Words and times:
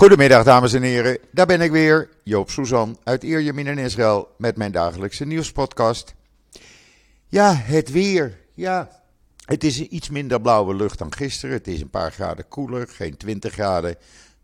Goedemiddag 0.00 0.44
dames 0.44 0.72
en 0.72 0.82
heren, 0.82 1.18
daar 1.30 1.46
ben 1.46 1.60
ik 1.60 1.70
weer, 1.70 2.08
Joop 2.22 2.50
Suzan 2.50 2.98
uit 3.04 3.22
Ierjemien 3.22 3.66
in 3.66 3.78
Israël 3.78 4.34
met 4.38 4.56
mijn 4.56 4.72
dagelijkse 4.72 5.24
nieuwspodcast. 5.24 6.14
Ja, 7.26 7.54
het 7.54 7.90
weer. 7.90 8.38
Ja, 8.54 8.90
het 9.44 9.64
is 9.64 9.80
iets 9.80 10.10
minder 10.10 10.40
blauwe 10.40 10.74
lucht 10.74 10.98
dan 10.98 11.12
gisteren. 11.12 11.56
Het 11.56 11.68
is 11.68 11.80
een 11.80 11.90
paar 11.90 12.12
graden 12.12 12.48
koeler, 12.48 12.88
geen 12.88 13.16
20 13.16 13.52
graden, 13.52 13.96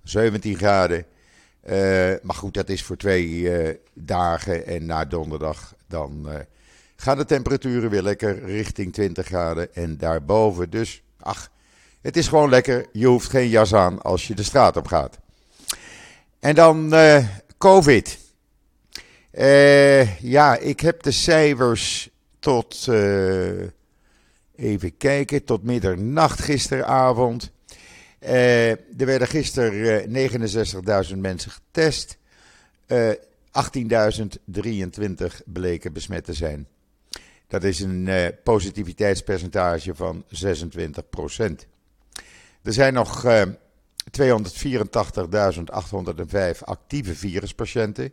17 0.02 0.56
graden. 0.56 1.04
Uh, 1.64 1.72
maar 2.22 2.36
goed, 2.36 2.54
dat 2.54 2.68
is 2.68 2.82
voor 2.82 2.96
twee 2.96 3.28
uh, 3.28 3.74
dagen 3.94 4.66
en 4.66 4.86
na 4.86 5.04
donderdag 5.04 5.74
dan 5.88 6.22
uh, 6.26 6.34
gaan 6.96 7.16
de 7.16 7.24
temperaturen 7.24 7.90
weer 7.90 8.02
lekker 8.02 8.44
richting 8.44 8.92
20 8.92 9.26
graden 9.26 9.74
en 9.74 9.96
daarboven. 9.96 10.70
Dus, 10.70 11.02
ach, 11.20 11.50
het 12.00 12.16
is 12.16 12.28
gewoon 12.28 12.50
lekker. 12.50 12.86
Je 12.92 13.06
hoeft 13.06 13.30
geen 13.30 13.48
jas 13.48 13.74
aan 13.74 14.02
als 14.02 14.26
je 14.26 14.34
de 14.34 14.42
straat 14.42 14.76
op 14.76 14.86
gaat. 14.86 15.24
En 16.40 16.54
dan 16.54 16.94
uh, 16.94 17.26
COVID. 17.58 18.18
Uh, 19.32 20.20
ja, 20.20 20.56
ik 20.56 20.80
heb 20.80 21.02
de 21.02 21.10
cijfers 21.10 22.10
tot, 22.38 22.86
uh, 22.88 23.62
even 24.56 24.96
kijken, 24.96 25.44
tot 25.44 25.62
middernacht 25.62 26.40
gisteravond. 26.40 27.52
er 28.18 28.78
werden 28.96 29.28
gisteren 29.28 30.08
69.000 31.10 31.16
mensen 31.16 31.50
getest. 31.50 32.18
18.023 32.88 32.96
bleken 35.44 35.92
besmet 35.92 36.24
te 36.24 36.32
zijn. 36.32 36.66
Dat 37.48 37.64
is 37.64 37.80
een 37.80 38.08
positiviteitspercentage 38.42 39.94
van 39.94 40.24
26% 40.24 40.26
Er 42.62 42.72
zijn 42.72 42.94
nog 42.94 43.24
284.805 44.10 46.60
actieve 46.60 47.14
viruspatiënten. 47.14 48.12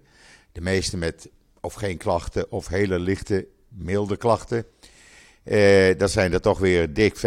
De 0.52 0.62
meeste 0.62 0.98
met 0.98 1.30
of 1.62 1.74
geen 1.74 1.98
klachten 1.98 2.52
of 2.52 2.68
hele 2.68 3.00
lichte, 3.00 3.48
milde 3.68 4.18
klachten. 4.18 4.66
Eh, 5.44 5.98
dat 5.98 6.12
zijn 6.12 6.34
er 6.34 6.42
toch 6.42 6.60
weer 6.60 6.94
dik 6.94 7.18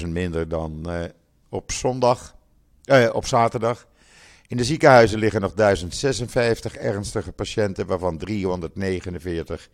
15.000 0.00 0.08
minder 0.08 0.48
dan 0.48 0.90
eh, 0.90 1.04
op 1.48 1.72
zondag, 1.72 2.36
eh, 2.84 3.08
op 3.12 3.26
zaterdag. 3.26 3.86
In 4.46 4.56
de 4.56 4.64
ziekenhuizen 4.64 5.18
liggen 5.18 5.40
nog 5.40 5.54
1056 5.54 6.76
ernstige 6.76 7.32
patiënten, 7.32 7.86
waarvan 7.86 8.18
349 8.18 9.68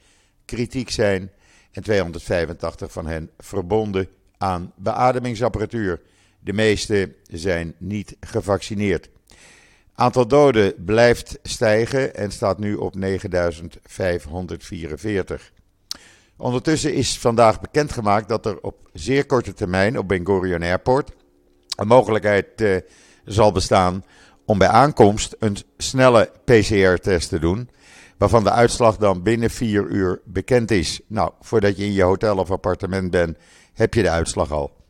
kritiek 0.45 0.91
zijn 0.91 1.31
en 1.73 1.83
285 1.83 2.93
van 2.93 3.07
hen 3.07 3.31
verbonden 3.39 4.09
aan 4.39 4.73
beademingsapparatuur. 4.77 6.01
De 6.45 6.53
meeste 6.53 7.15
zijn 7.31 7.75
niet 7.79 8.17
gevaccineerd. 8.21 9.09
Aantal 9.95 10.27
doden 10.27 10.75
blijft 10.85 11.39
stijgen 11.43 12.15
en 12.15 12.31
staat 12.31 12.59
nu 12.59 12.75
op 12.75 12.95
9544. 12.95 15.53
Ondertussen 16.37 16.95
is 16.95 17.19
vandaag 17.19 17.61
bekendgemaakt 17.61 18.29
dat 18.29 18.47
er 18.47 18.61
op 18.61 18.89
zeer 18.93 19.27
korte 19.27 19.55
termijn 19.55 19.99
op 19.99 20.09
Ben 20.09 20.27
Gurion 20.27 20.63
Airport 20.63 21.13
een 21.77 21.87
mogelijkheid 21.87 22.61
uh, 22.61 22.77
zal 23.25 23.53
bestaan 23.53 24.05
om 24.45 24.59
bij 24.59 24.69
aankomst 24.69 25.37
een 25.39 25.57
snelle 25.77 26.31
PCR-test 26.45 27.29
te 27.29 27.39
doen, 27.39 27.71
waarvan 28.19 28.45
de 28.45 28.51
uitslag 28.51 28.97
dan 28.97 29.23
binnen 29.23 29.51
vier 29.51 29.87
uur 29.87 30.21
bekend 30.25 30.71
is. 30.71 31.01
Nou, 31.07 31.33
voordat 31.41 31.77
je 31.77 31.85
in 31.85 31.93
je 31.93 32.03
hotel 32.03 32.37
of 32.37 32.51
appartement 32.51 33.11
bent, 33.11 33.39
heb 33.73 33.95
je 33.95 34.03
de 34.03 34.11
uitslag 34.11 34.51
al. 34.51 34.82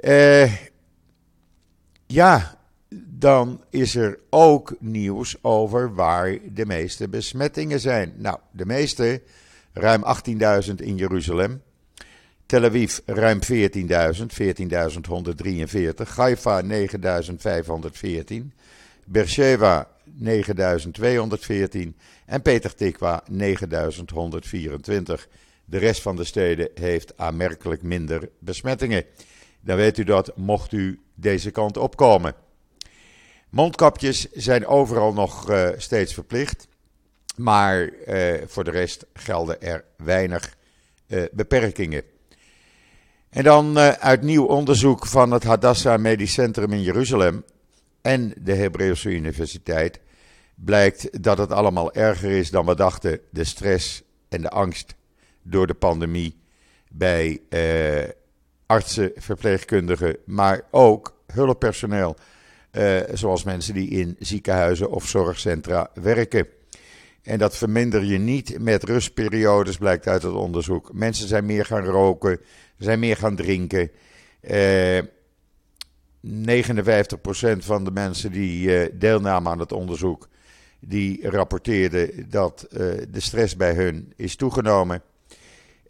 Uh, 0.00 0.52
ja, 2.06 2.58
dan 3.08 3.64
is 3.70 3.94
er 3.94 4.18
ook 4.30 4.74
nieuws 4.78 5.36
over 5.42 5.94
waar 5.94 6.38
de 6.52 6.66
meeste 6.66 7.08
besmettingen 7.08 7.80
zijn. 7.80 8.12
Nou, 8.16 8.38
de 8.50 8.66
meeste, 8.66 9.22
ruim 9.72 10.02
18.000 10.68 10.74
in 10.74 10.96
Jeruzalem. 10.96 11.62
Tel 12.46 12.64
Aviv 12.64 12.98
ruim 13.06 13.38
14.000, 13.42 13.48
14.143. 16.06 16.14
Haifa 16.14 16.62
9.514. 16.62 16.66
Beersheba 19.04 19.88
9.214. 20.24 20.28
En 22.26 22.42
Peter 22.42 22.74
Tikwa 22.74 23.24
9.124. 23.32 23.38
De 25.64 25.78
rest 25.78 26.02
van 26.02 26.16
de 26.16 26.24
steden 26.24 26.68
heeft 26.74 27.12
aanmerkelijk 27.16 27.82
minder 27.82 28.28
besmettingen 28.38 29.04
dan 29.60 29.76
weet 29.76 29.98
u 29.98 30.04
dat 30.04 30.36
mocht 30.36 30.72
u 30.72 31.00
deze 31.14 31.50
kant 31.50 31.76
opkomen. 31.76 32.34
Mondkapjes 33.50 34.30
zijn 34.32 34.66
overal 34.66 35.12
nog 35.12 35.50
uh, 35.50 35.68
steeds 35.76 36.14
verplicht, 36.14 36.68
maar 37.36 37.90
uh, 38.06 38.34
voor 38.46 38.64
de 38.64 38.70
rest 38.70 39.06
gelden 39.12 39.62
er 39.62 39.84
weinig 39.96 40.56
uh, 41.06 41.22
beperkingen. 41.32 42.02
En 43.30 43.44
dan 43.44 43.78
uit 43.78 44.22
nieuw 44.22 44.44
onderzoek 44.44 45.06
van 45.06 45.30
het 45.30 45.44
Hadassah 45.44 46.00
Medisch 46.00 46.32
Centrum 46.32 46.72
in 46.72 46.82
Jeruzalem 46.82 47.44
en 48.02 48.34
de 48.38 48.54
Hebreeuwse 48.54 49.08
Universiteit 49.08 50.00
blijkt 50.54 51.22
dat 51.22 51.38
het 51.38 51.52
allemaal 51.52 51.92
erger 51.92 52.30
is 52.30 52.50
dan 52.50 52.66
we 52.66 52.74
dachten. 52.74 53.20
De 53.30 53.44
stress 53.44 54.02
en 54.28 54.42
de 54.42 54.50
angst 54.50 54.94
door 55.42 55.66
de 55.66 55.74
pandemie 55.74 56.38
bij 56.88 57.40
artsen, 58.70 59.12
verpleegkundigen, 59.16 60.16
maar 60.24 60.62
ook 60.70 61.14
hulppersoneel. 61.32 62.16
Uh, 62.72 63.00
zoals 63.12 63.44
mensen 63.44 63.74
die 63.74 63.88
in 63.88 64.16
ziekenhuizen 64.18 64.90
of 64.90 65.06
zorgcentra 65.06 65.90
werken. 65.94 66.46
En 67.22 67.38
dat 67.38 67.56
verminder 67.56 68.04
je 68.04 68.18
niet 68.18 68.58
met 68.58 68.84
rustperiodes, 68.84 69.76
blijkt 69.76 70.06
uit 70.06 70.22
het 70.22 70.32
onderzoek. 70.32 70.92
Mensen 70.92 71.28
zijn 71.28 71.46
meer 71.46 71.64
gaan 71.64 71.84
roken, 71.84 72.40
zijn 72.78 72.98
meer 72.98 73.16
gaan 73.16 73.36
drinken. 73.36 73.90
Uh, 74.42 74.98
eh, 74.98 75.04
59% 76.22 77.58
van 77.58 77.84
de 77.84 77.90
mensen 77.90 78.32
die 78.32 78.68
uh, 78.68 78.88
deelnamen 78.92 79.52
aan 79.52 79.58
het 79.58 79.72
onderzoek, 79.72 80.28
die 80.80 81.30
rapporteerden 81.30 82.30
dat 82.30 82.66
de 83.10 83.20
stress 83.20 83.56
bij 83.56 83.74
hun 83.74 84.12
is 84.16 84.36
toegenomen. 84.36 85.02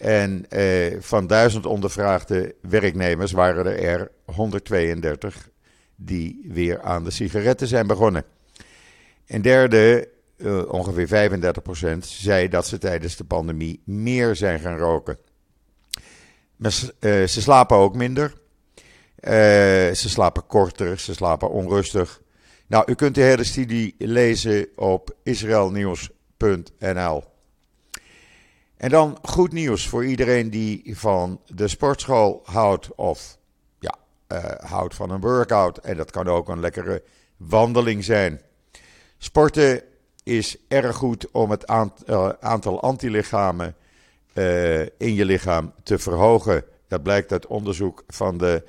En 0.00 0.47
eh, 0.49 0.97
van 1.00 1.27
duizend 1.27 1.66
ondervraagde 1.66 2.55
werknemers 2.61 3.33
waren 3.33 3.66
er, 3.66 3.83
er 3.83 4.11
132 4.25 5.49
die 5.97 6.47
weer 6.49 6.81
aan 6.81 7.05
de 7.05 7.11
sigaretten 7.11 7.66
zijn 7.66 7.87
begonnen. 7.87 8.25
Een 9.27 9.43
derde, 9.43 10.09
uh, 10.37 10.72
ongeveer 10.72 11.31
35%, 11.97 11.99
zei 11.99 12.49
dat 12.49 12.66
ze 12.66 12.78
tijdens 12.78 13.16
de 13.16 13.25
pandemie 13.25 13.83
meer 13.84 14.37
zijn 14.37 14.60
gaan 14.60 14.78
roken. 14.78 15.19
Maar 16.56 16.72
uh, 17.00 17.27
ze 17.27 17.41
slapen 17.41 17.77
ook 17.77 17.94
minder. 17.94 18.31
Uh, 18.31 18.37
ze 19.93 20.09
slapen 20.09 20.47
korter, 20.47 20.99
ze 20.99 21.15
slapen 21.15 21.50
onrustig. 21.50 22.22
Nou, 22.66 22.84
u 22.87 22.94
kunt 22.94 23.15
de 23.15 23.22
hele 23.22 23.44
studie 23.44 23.94
lezen 23.99 24.66
op 24.77 25.16
israelnieuws.nl. 25.22 27.30
En 28.81 28.91
dan 28.91 29.19
goed 29.23 29.53
nieuws 29.53 29.89
voor 29.89 30.05
iedereen 30.05 30.51
die 30.51 30.99
van 30.99 31.41
de 31.47 31.69
sportschool 31.69 32.41
houdt 32.45 32.95
of 32.95 33.39
ja, 33.79 33.95
uh, 34.29 34.45
houdt 34.45 34.95
van 34.95 35.11
een 35.11 35.21
workout. 35.21 35.79
En 35.79 35.97
dat 35.97 36.11
kan 36.11 36.29
ook 36.29 36.49
een 36.49 36.61
lekkere 36.61 37.03
wandeling 37.37 38.05
zijn. 38.05 38.41
Sporten 39.19 39.83
is 40.23 40.57
erg 40.69 40.97
goed 40.97 41.31
om 41.31 41.51
het 41.51 41.65
eh, 41.65 42.29
aantal 42.41 42.81
antilichamen 42.81 43.75
uh, 44.35 44.81
in 44.81 45.15
je 45.15 45.25
lichaam 45.25 45.73
te 45.83 45.99
verhogen. 45.99 46.65
Dat 46.89 47.03
blijkt 47.03 47.33
uit 47.33 47.47
onderzoek 47.47 48.05
van 48.07 48.39
de 48.39 48.65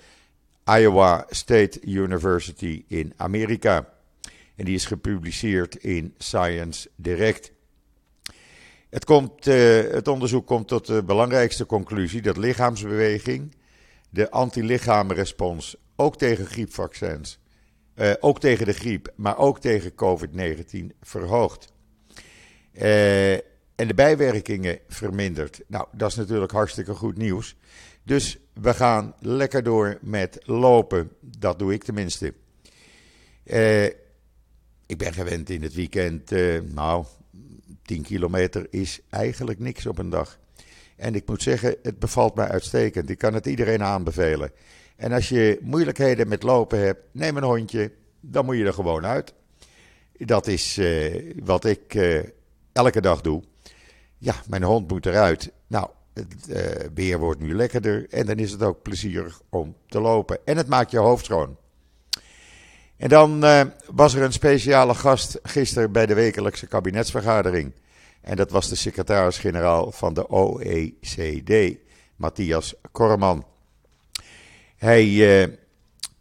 Iowa 0.66 1.26
State 1.30 1.82
University 1.82 2.84
in 2.88 3.14
Amerika. 3.18 3.90
En 4.56 4.66
die 4.66 4.76
is 4.76 4.86
gepubliceerd 4.86 5.76
in 5.76 6.14
Science 6.18 6.90
Direct. 6.96 7.52
Het, 8.92 9.06
komt, 9.06 9.48
uh, 9.48 9.82
het 9.92 10.08
onderzoek 10.08 10.48
komt 10.48 10.68
tot 10.68 10.88
de 10.88 11.04
belangrijkste 11.04 11.66
conclusie 11.66 12.22
dat 12.22 12.38
lichaamsbeweging 12.38 13.56
de 14.10 14.32
antilichaamrespons 14.32 15.76
ook 15.96 16.18
tegen 16.18 16.46
griepvaccins, 16.46 17.40
uh, 17.96 18.12
ook 18.20 18.40
tegen 18.40 18.66
de 18.66 18.74
griep, 18.74 19.14
maar 19.16 19.38
ook 19.38 19.60
tegen 19.60 19.96
COVID-19 19.96 20.98
verhoogt. 21.02 21.74
Uh, 22.74 23.34
en 23.76 23.88
de 23.88 23.94
bijwerkingen 23.94 24.80
vermindert. 24.88 25.62
Nou, 25.68 25.88
dat 25.92 26.10
is 26.10 26.16
natuurlijk 26.16 26.52
hartstikke 26.52 26.94
goed 26.94 27.18
nieuws. 27.18 27.56
Dus 28.04 28.38
we 28.54 28.74
gaan 28.74 29.14
lekker 29.20 29.64
door 29.64 29.98
met 30.02 30.38
lopen. 30.46 31.12
Dat 31.20 31.60
doe 31.60 31.74
ik 31.74 31.84
tenminste. 31.84 32.34
ik 34.86 34.98
ben 34.98 35.14
gewend 35.14 35.50
in 35.50 35.62
het 35.62 35.74
weekend, 35.74 36.32
nou, 36.74 37.06
10 37.92 38.02
kilometer 38.02 38.68
is 38.70 39.00
eigenlijk 39.10 39.60
niks 39.60 39.86
op 39.86 39.98
een 39.98 40.10
dag. 40.10 40.40
En 40.96 41.16
ik 41.16 41.28
moet 41.28 41.42
zeggen, 41.42 41.76
het 41.82 42.00
bevalt 42.00 42.36
mij 42.36 42.48
uitstekend. 42.48 43.10
Ik 43.10 43.18
kan 43.18 43.34
het 43.34 43.46
iedereen 43.46 43.84
aanbevelen. 43.84 44.52
En 44.96 45.12
als 45.12 45.30
je 45.30 45.60
moeilijkheden 45.62 46.28
met 46.28 46.44
lopen 46.44 46.80
hebt, 46.80 47.02
neem 47.12 47.38
een 47.38 47.44
hondje 47.44 47.92
dan 48.20 48.46
moet 48.46 48.58
je 48.58 48.66
er 48.66 48.74
gewoon 48.74 49.06
uit. 49.06 49.34
Dat 50.18 50.48
is 50.48 50.78
uh, 50.78 51.34
wat 51.44 51.66
ik 51.66 51.94
uh, 51.94 52.24
elke 52.74 53.02
dag 53.02 53.22
doe. 53.22 53.44
Ja, 54.18 54.36
mijn 54.48 54.64
hond 54.64 54.88
moet 54.88 55.06
eruit. 55.06 55.52
Nou, 55.68 55.90
het 56.14 56.36
uh, 56.50 56.58
weer 56.94 57.20
wordt 57.20 57.40
nu 57.40 57.56
lekkerder 57.56 58.10
en 58.10 58.26
dan 58.26 58.38
is 58.38 58.52
het 58.52 58.64
ook 58.64 58.82
plezierig 58.82 59.42
om 59.50 59.76
te 59.88 60.00
lopen. 60.00 60.38
En 60.46 60.58
het 60.58 60.68
maakt 60.68 60.92
je 60.92 60.98
hoofd 60.98 61.26
schoon. 61.26 61.58
En 62.98 63.10
dan 63.10 63.40
was 63.92 64.14
er 64.14 64.22
een 64.22 64.34
speciale 64.34 64.94
gast 64.94 65.40
gisteren 65.44 65.92
bij 65.92 66.06
de 66.06 66.14
wekelijkse 66.14 66.68
kabinetsvergadering. 66.68 67.74
En 68.22 68.36
dat 68.36 68.52
was 68.52 68.70
de 68.70 68.76
secretaris-generaal 68.76 69.92
van 69.92 70.14
de 70.14 70.28
OECD, 70.30 71.76
Matthias 72.16 72.74
Korman. 72.92 73.46
Hij 74.78 75.06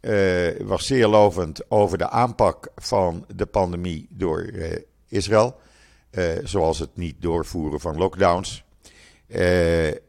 uh, 0.01 0.67
was 0.67 0.85
zeer 0.85 1.07
lovend 1.07 1.71
over 1.71 1.97
de 1.97 2.09
aanpak 2.09 2.71
van 2.75 3.25
de 3.35 3.45
pandemie 3.45 4.07
door 4.09 4.41
uh, 4.41 4.71
Israël. 5.07 5.59
Zoals 6.43 6.79
het 6.79 6.89
niet 6.93 7.15
doorvoeren 7.19 7.79
van 7.79 7.97
lockdowns. 7.97 8.63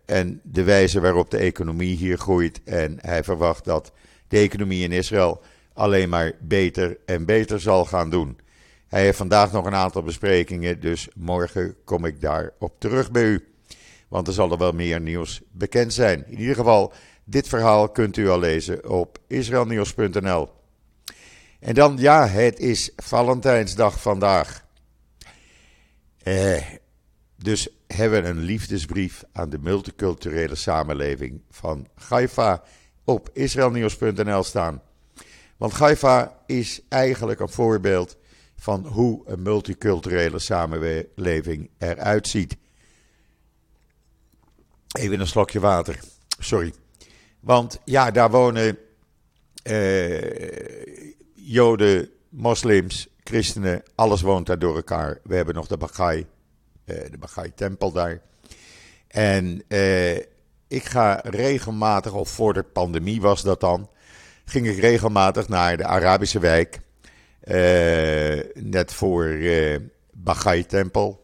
en 0.05 0.41
de 0.43 0.63
wijze 0.65 1.01
waarop 1.01 1.31
de 1.31 1.37
economie 1.37 1.97
hier 1.97 2.19
groeit. 2.19 2.61
En 2.65 2.99
hij 3.01 3.25
verwacht 3.25 3.65
dat 3.65 3.93
de 4.29 4.39
economie 4.39 4.85
in 4.85 4.93
Israël 4.93 5.41
alleen 5.75 6.09
maar 6.09 6.33
beter 6.41 6.99
en 7.07 7.25
beter 7.25 7.61
zal 7.61 7.85
gaan 7.85 8.11
doen. 8.11 8.39
Hij 8.93 9.03
heeft 9.03 9.17
vandaag 9.17 9.53
nog 9.53 9.67
een 9.67 9.75
aantal 9.75 10.03
besprekingen, 10.03 10.81
dus 10.81 11.09
morgen 11.15 11.77
kom 11.85 12.05
ik 12.05 12.21
daarop 12.21 12.75
terug 12.79 13.11
bij 13.11 13.25
u. 13.25 13.49
Want 14.09 14.27
er 14.27 14.33
zal 14.33 14.51
er 14.51 14.59
wel 14.59 14.73
meer 14.73 15.01
nieuws 15.01 15.41
bekend 15.51 15.93
zijn. 15.93 16.25
In 16.27 16.39
ieder 16.39 16.55
geval, 16.55 16.93
dit 17.25 17.49
verhaal 17.49 17.89
kunt 17.89 18.17
u 18.17 18.29
al 18.29 18.39
lezen 18.39 18.91
op 18.91 19.19
israelnieuws.nl. 19.27 20.51
En 21.61 21.75
dan, 21.75 21.97
ja, 21.99 22.27
het 22.27 22.59
is 22.59 22.91
Valentijnsdag 22.97 24.01
vandaag. 24.01 24.65
Eh, 26.23 26.63
dus 27.37 27.69
hebben 27.87 28.23
we 28.23 28.29
een 28.29 28.39
liefdesbrief 28.39 29.25
aan 29.33 29.51
de 29.51 29.59
multiculturele 29.59 30.55
samenleving 30.55 31.43
van 31.51 31.87
Haifa 32.09 32.63
op 33.05 33.31
israelnieuws.nl 33.33 34.43
staan. 34.43 34.83
Want 35.57 35.73
Haifa 35.73 36.39
is 36.47 36.81
eigenlijk 36.89 37.41
een 37.41 37.49
voorbeeld 37.49 38.21
van 38.63 38.87
hoe 38.87 39.23
een 39.27 39.43
multiculturele 39.43 40.39
samenleving 40.39 41.71
eruit 41.79 42.29
ziet. 42.29 42.57
Even 44.93 45.21
een 45.21 45.27
slokje 45.27 45.61
water. 45.61 46.01
Sorry. 46.39 46.73
Want 47.41 47.81
ja, 47.85 48.11
daar 48.11 48.31
wonen 48.31 48.79
uh, 49.65 50.21
Joden, 51.35 52.11
moslims, 52.29 53.09
christenen, 53.25 53.83
alles 53.95 54.21
woont 54.21 54.47
daar 54.47 54.59
door 54.59 54.77
elkaar. 54.77 55.19
We 55.23 55.35
hebben 55.35 55.55
nog 55.55 55.67
de 55.67 55.77
Bagai, 55.77 56.27
uh, 56.85 56.97
de 57.11 57.19
Bagai-tempel 57.19 57.93
daar. 57.93 58.23
En 59.09 59.63
uh, 59.69 60.17
ik 60.69 60.85
ga 60.85 61.21
regelmatig, 61.25 62.13
of 62.13 62.29
voor 62.29 62.53
de 62.53 62.63
pandemie 62.63 63.21
was 63.21 63.43
dat 63.43 63.61
dan, 63.61 63.91
ging 64.45 64.67
ik 64.67 64.79
regelmatig 64.79 65.49
naar 65.49 65.77
de 65.77 65.85
Arabische 65.85 66.39
wijk. 66.39 66.81
Net 68.55 68.93
voor 68.93 69.27
uh, 69.27 69.79
Bagai-tempel. 70.13 71.21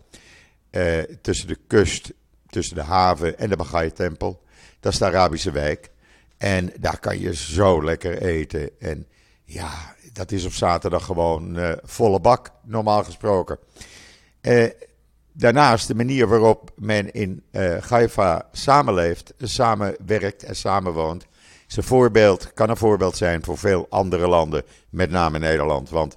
tussen 1.22 1.48
de 1.48 1.58
kust, 1.66 2.12
tussen 2.46 2.76
de 2.76 2.82
haven 2.82 3.38
en 3.38 3.48
de 3.48 3.56
Bagai-tempel. 3.56 4.42
Dat 4.80 4.92
is 4.92 4.98
de 4.98 5.04
Arabische 5.04 5.50
wijk. 5.50 5.90
En 6.36 6.72
daar 6.80 6.98
kan 7.00 7.20
je 7.20 7.34
zo 7.34 7.84
lekker 7.84 8.22
eten. 8.22 8.70
En 8.78 9.06
ja, 9.44 9.94
dat 10.12 10.32
is 10.32 10.44
op 10.44 10.52
zaterdag 10.52 11.04
gewoon 11.04 11.76
volle 11.82 12.20
bak, 12.20 12.50
normaal 12.64 13.04
gesproken. 13.04 13.58
Daarnaast 15.38 15.86
de 15.86 15.94
manier 15.94 16.28
waarop 16.28 16.70
men 16.76 17.12
in 17.12 17.42
uh, 17.50 17.76
Haifa 17.76 18.48
samenleeft, 18.52 19.34
samenwerkt 19.38 20.42
en 20.42 20.56
samenwoont, 20.56 21.26
een 21.76 21.82
voorbeeld, 21.82 22.52
kan 22.54 22.70
een 22.70 22.76
voorbeeld 22.76 23.16
zijn 23.16 23.44
voor 23.44 23.58
veel 23.58 23.86
andere 23.88 24.28
landen, 24.28 24.62
met 24.90 25.10
name 25.10 25.38
Nederland. 25.38 25.90
Want 25.90 26.16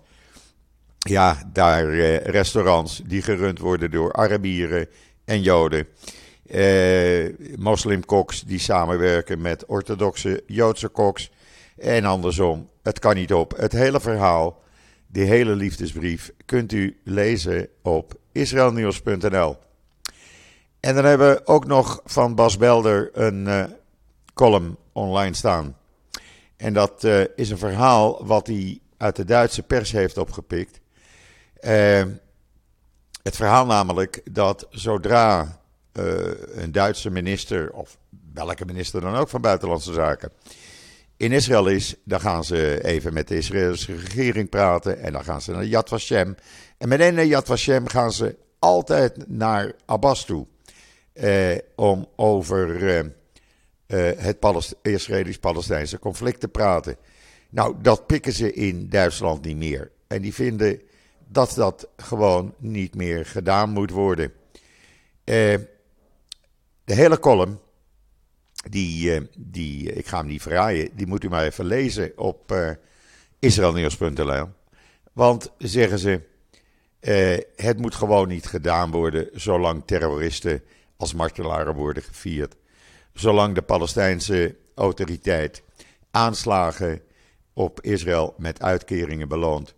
ja, 0.97 1.49
daar 1.53 1.93
restaurants 2.19 3.01
die 3.05 3.21
gerund 3.21 3.59
worden 3.59 3.91
door 3.91 4.13
Arabieren 4.13 4.87
en 5.25 5.41
Joden 5.41 5.87
eh, 6.51 7.29
moslimkoks 7.57 8.41
die 8.41 8.59
samenwerken 8.59 9.41
met 9.41 9.65
orthodoxe 9.65 10.43
Joodse 10.47 10.87
koks. 10.87 11.31
En 11.77 12.05
andersom, 12.05 12.69
het 12.83 12.99
kan 12.99 13.15
niet 13.15 13.33
op. 13.33 13.53
Het 13.57 13.71
hele 13.71 13.99
verhaal, 13.99 14.61
die 15.07 15.23
hele 15.23 15.55
liefdesbrief, 15.55 16.31
kunt 16.45 16.71
u 16.71 16.97
lezen 17.03 17.67
op 17.81 18.13
israelnieuws.nl. 18.31 19.57
En 20.79 20.95
dan 20.95 21.05
hebben 21.05 21.29
we 21.29 21.47
ook 21.47 21.65
nog 21.65 22.01
van 22.05 22.35
Bas 22.35 22.57
Belder 22.57 23.09
een 23.13 23.47
uh, 23.47 23.63
column 24.33 24.77
online 24.91 25.33
staan. 25.33 25.77
En 26.57 26.73
dat 26.73 27.03
uh, 27.03 27.23
is 27.35 27.49
een 27.49 27.57
verhaal 27.57 28.25
wat 28.25 28.47
hij 28.47 28.79
uit 28.97 29.15
de 29.15 29.25
Duitse 29.25 29.63
pers 29.63 29.91
heeft 29.91 30.17
opgepikt. 30.17 30.79
Uh, 31.61 32.03
het 33.23 33.35
verhaal 33.35 33.65
namelijk 33.65 34.21
dat 34.31 34.67
zodra 34.69 35.59
uh, 35.93 36.05
een 36.53 36.71
Duitse 36.71 37.09
minister, 37.09 37.71
of 37.71 37.97
welke 38.33 38.65
minister 38.65 39.01
dan 39.01 39.15
ook 39.15 39.29
van 39.29 39.41
Buitenlandse 39.41 39.93
Zaken, 39.93 40.31
in 41.17 41.31
Israël 41.31 41.67
is, 41.67 41.95
dan 42.03 42.19
gaan 42.19 42.43
ze 42.43 42.83
even 42.83 43.13
met 43.13 43.27
de 43.27 43.37
Israëlse 43.37 43.95
regering 43.95 44.49
praten 44.49 44.99
en 44.99 45.11
dan 45.11 45.23
gaan 45.23 45.41
ze 45.41 45.51
naar 45.51 45.65
Yad 45.65 45.89
Vashem. 45.89 46.35
En 46.77 46.87
meteen 46.87 47.13
naar 47.13 47.25
Yad 47.25 47.45
Vashem 47.45 47.87
gaan 47.87 48.11
ze 48.11 48.35
altijd 48.59 49.27
naar 49.27 49.73
Abbas 49.85 50.25
toe 50.25 50.47
eh, 51.13 51.57
om 51.75 52.07
over 52.15 53.13
eh, 53.91 54.11
het 54.17 54.39
Israëlisch-Palestijnse 54.81 55.99
conflict 55.99 56.39
te 56.39 56.47
praten. 56.47 56.95
Nou, 57.49 57.75
dat 57.81 58.07
pikken 58.07 58.33
ze 58.33 58.53
in 58.53 58.89
Duitsland 58.89 59.45
niet 59.45 59.57
meer. 59.57 59.91
En 60.07 60.21
die 60.21 60.33
vinden 60.33 60.81
dat 61.27 61.53
dat 61.53 61.87
gewoon 61.97 62.53
niet 62.57 62.95
meer 62.95 63.25
gedaan 63.25 63.69
moet 63.69 63.91
worden. 63.91 64.33
Eh, 65.23 65.55
de 66.83 66.93
hele 66.93 67.19
column, 67.19 67.59
die, 68.69 69.15
uh, 69.15 69.21
die, 69.37 69.93
ik 69.93 70.07
ga 70.07 70.17
hem 70.17 70.27
niet 70.27 70.41
verraaien, 70.41 70.89
die 70.93 71.07
moet 71.07 71.23
u 71.23 71.29
maar 71.29 71.45
even 71.45 71.65
lezen 71.65 72.17
op 72.17 72.51
uh. 73.39 74.53
Want, 75.13 75.51
zeggen 75.57 75.99
ze, 75.99 76.21
het 77.55 77.79
moet 77.79 77.95
gewoon 77.95 78.27
niet 78.27 78.45
gedaan 78.45 78.91
worden 78.91 79.29
zolang 79.33 79.83
terroristen 79.85 80.63
als 80.97 81.13
martelaren 81.13 81.73
worden 81.73 82.03
gevierd. 82.03 82.55
Zolang 83.13 83.55
de 83.55 83.61
Palestijnse 83.61 84.55
autoriteit 84.75 85.63
aanslagen 86.11 87.01
op 87.53 87.81
Israël 87.81 88.33
met 88.37 88.61
uitkeringen 88.61 89.27
beloont. 89.27 89.73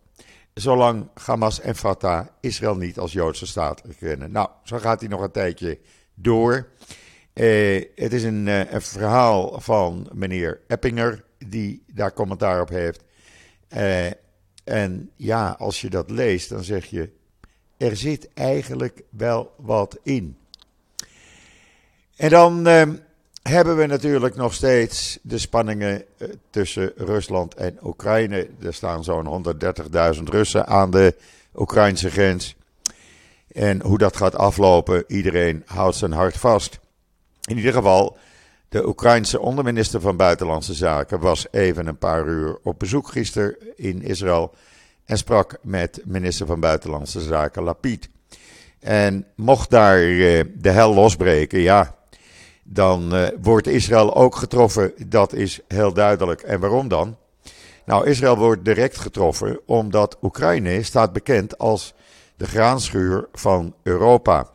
Zolang 0.53 1.07
Hamas 1.13 1.59
en 1.59 1.75
Fatah 1.75 2.27
Israël 2.39 2.75
niet 2.75 2.99
als 2.99 3.11
Joodse 3.11 3.45
staat 3.45 3.81
erkennen. 3.81 4.31
Nou, 4.31 4.49
zo 4.63 4.77
gaat 4.77 4.99
hij 4.99 5.09
nog 5.09 5.21
een 5.21 5.31
tijdje 5.31 5.79
door. 6.13 6.67
Uh, 7.33 7.83
het 7.95 8.13
is 8.13 8.23
een, 8.23 8.47
uh, 8.47 8.71
een, 8.71 8.81
verhaal 8.81 9.61
van 9.61 10.09
meneer 10.13 10.61
Eppinger 10.67 11.23
die 11.37 11.83
daar 11.93 12.13
commentaar 12.13 12.61
op 12.61 12.69
heeft. 12.69 13.03
Uh, 13.75 14.05
en 14.63 15.11
ja, 15.15 15.55
als 15.59 15.81
je 15.81 15.89
dat 15.89 16.09
leest, 16.09 16.49
dan 16.49 16.63
zeg 16.63 16.85
je: 16.85 17.09
er 17.77 17.95
zit 17.95 18.33
eigenlijk 18.33 19.03
wel 19.09 19.53
wat 19.57 19.99
in. 20.03 20.37
En 22.15 22.29
dan 22.29 22.67
hebben 23.43 23.77
we 23.77 23.85
natuurlijk 23.85 24.35
nog 24.35 24.53
steeds 24.53 25.19
de 25.21 25.37
spanningen 25.37 26.03
tussen 26.49 26.91
Rusland 26.95 27.53
en 27.53 27.77
Oekraïne. 27.83 28.47
Er 28.61 28.73
staan 28.73 29.03
zo'n 29.03 29.45
130.000 30.15 30.23
Russen 30.23 30.67
aan 30.67 30.91
de 30.91 31.15
Oekraïnse 31.55 32.09
grens. 32.09 32.55
En 33.51 33.81
hoe 33.81 33.97
dat 33.97 34.17
gaat 34.17 34.35
aflopen, 34.35 35.03
iedereen 35.07 35.63
houdt 35.65 35.95
zijn 35.95 36.11
hart 36.11 36.37
vast. 36.37 36.79
In 37.49 37.57
ieder 37.57 37.73
geval, 37.73 38.17
de 38.69 38.87
Oekraïnse 38.87 39.39
onderminister 39.39 40.01
van 40.01 40.17
Buitenlandse 40.17 40.73
Zaken 40.73 41.19
was 41.19 41.47
even 41.51 41.87
een 41.87 41.97
paar 41.97 42.27
uur 42.27 42.57
op 42.63 42.79
bezoek 42.79 43.07
gisteren 43.07 43.55
in 43.75 44.01
Israël 44.01 44.53
en 45.05 45.17
sprak 45.17 45.57
met 45.61 46.01
minister 46.05 46.45
van 46.45 46.59
Buitenlandse 46.59 47.21
Zaken 47.21 47.63
Lapid. 47.63 48.09
En 48.79 49.27
mocht 49.35 49.69
daar 49.69 49.97
eh, 49.97 50.43
de 50.55 50.69
hel 50.69 50.93
losbreken, 50.93 51.59
ja, 51.59 51.95
dan 52.63 53.15
uh, 53.15 53.27
wordt 53.41 53.67
Israël 53.67 54.15
ook 54.15 54.35
getroffen. 54.35 54.93
Dat 55.07 55.33
is 55.33 55.59
heel 55.67 55.93
duidelijk. 55.93 56.41
En 56.41 56.59
waarom 56.59 56.87
dan? 56.87 57.17
Nou, 57.85 58.07
Israël 58.07 58.37
wordt 58.37 58.65
direct 58.65 58.97
getroffen 58.97 59.59
omdat 59.65 60.17
Oekraïne 60.21 60.83
staat 60.83 61.13
bekend 61.13 61.57
als 61.57 61.93
de 62.37 62.45
graanschuur 62.45 63.27
van 63.33 63.75
Europa. 63.83 64.49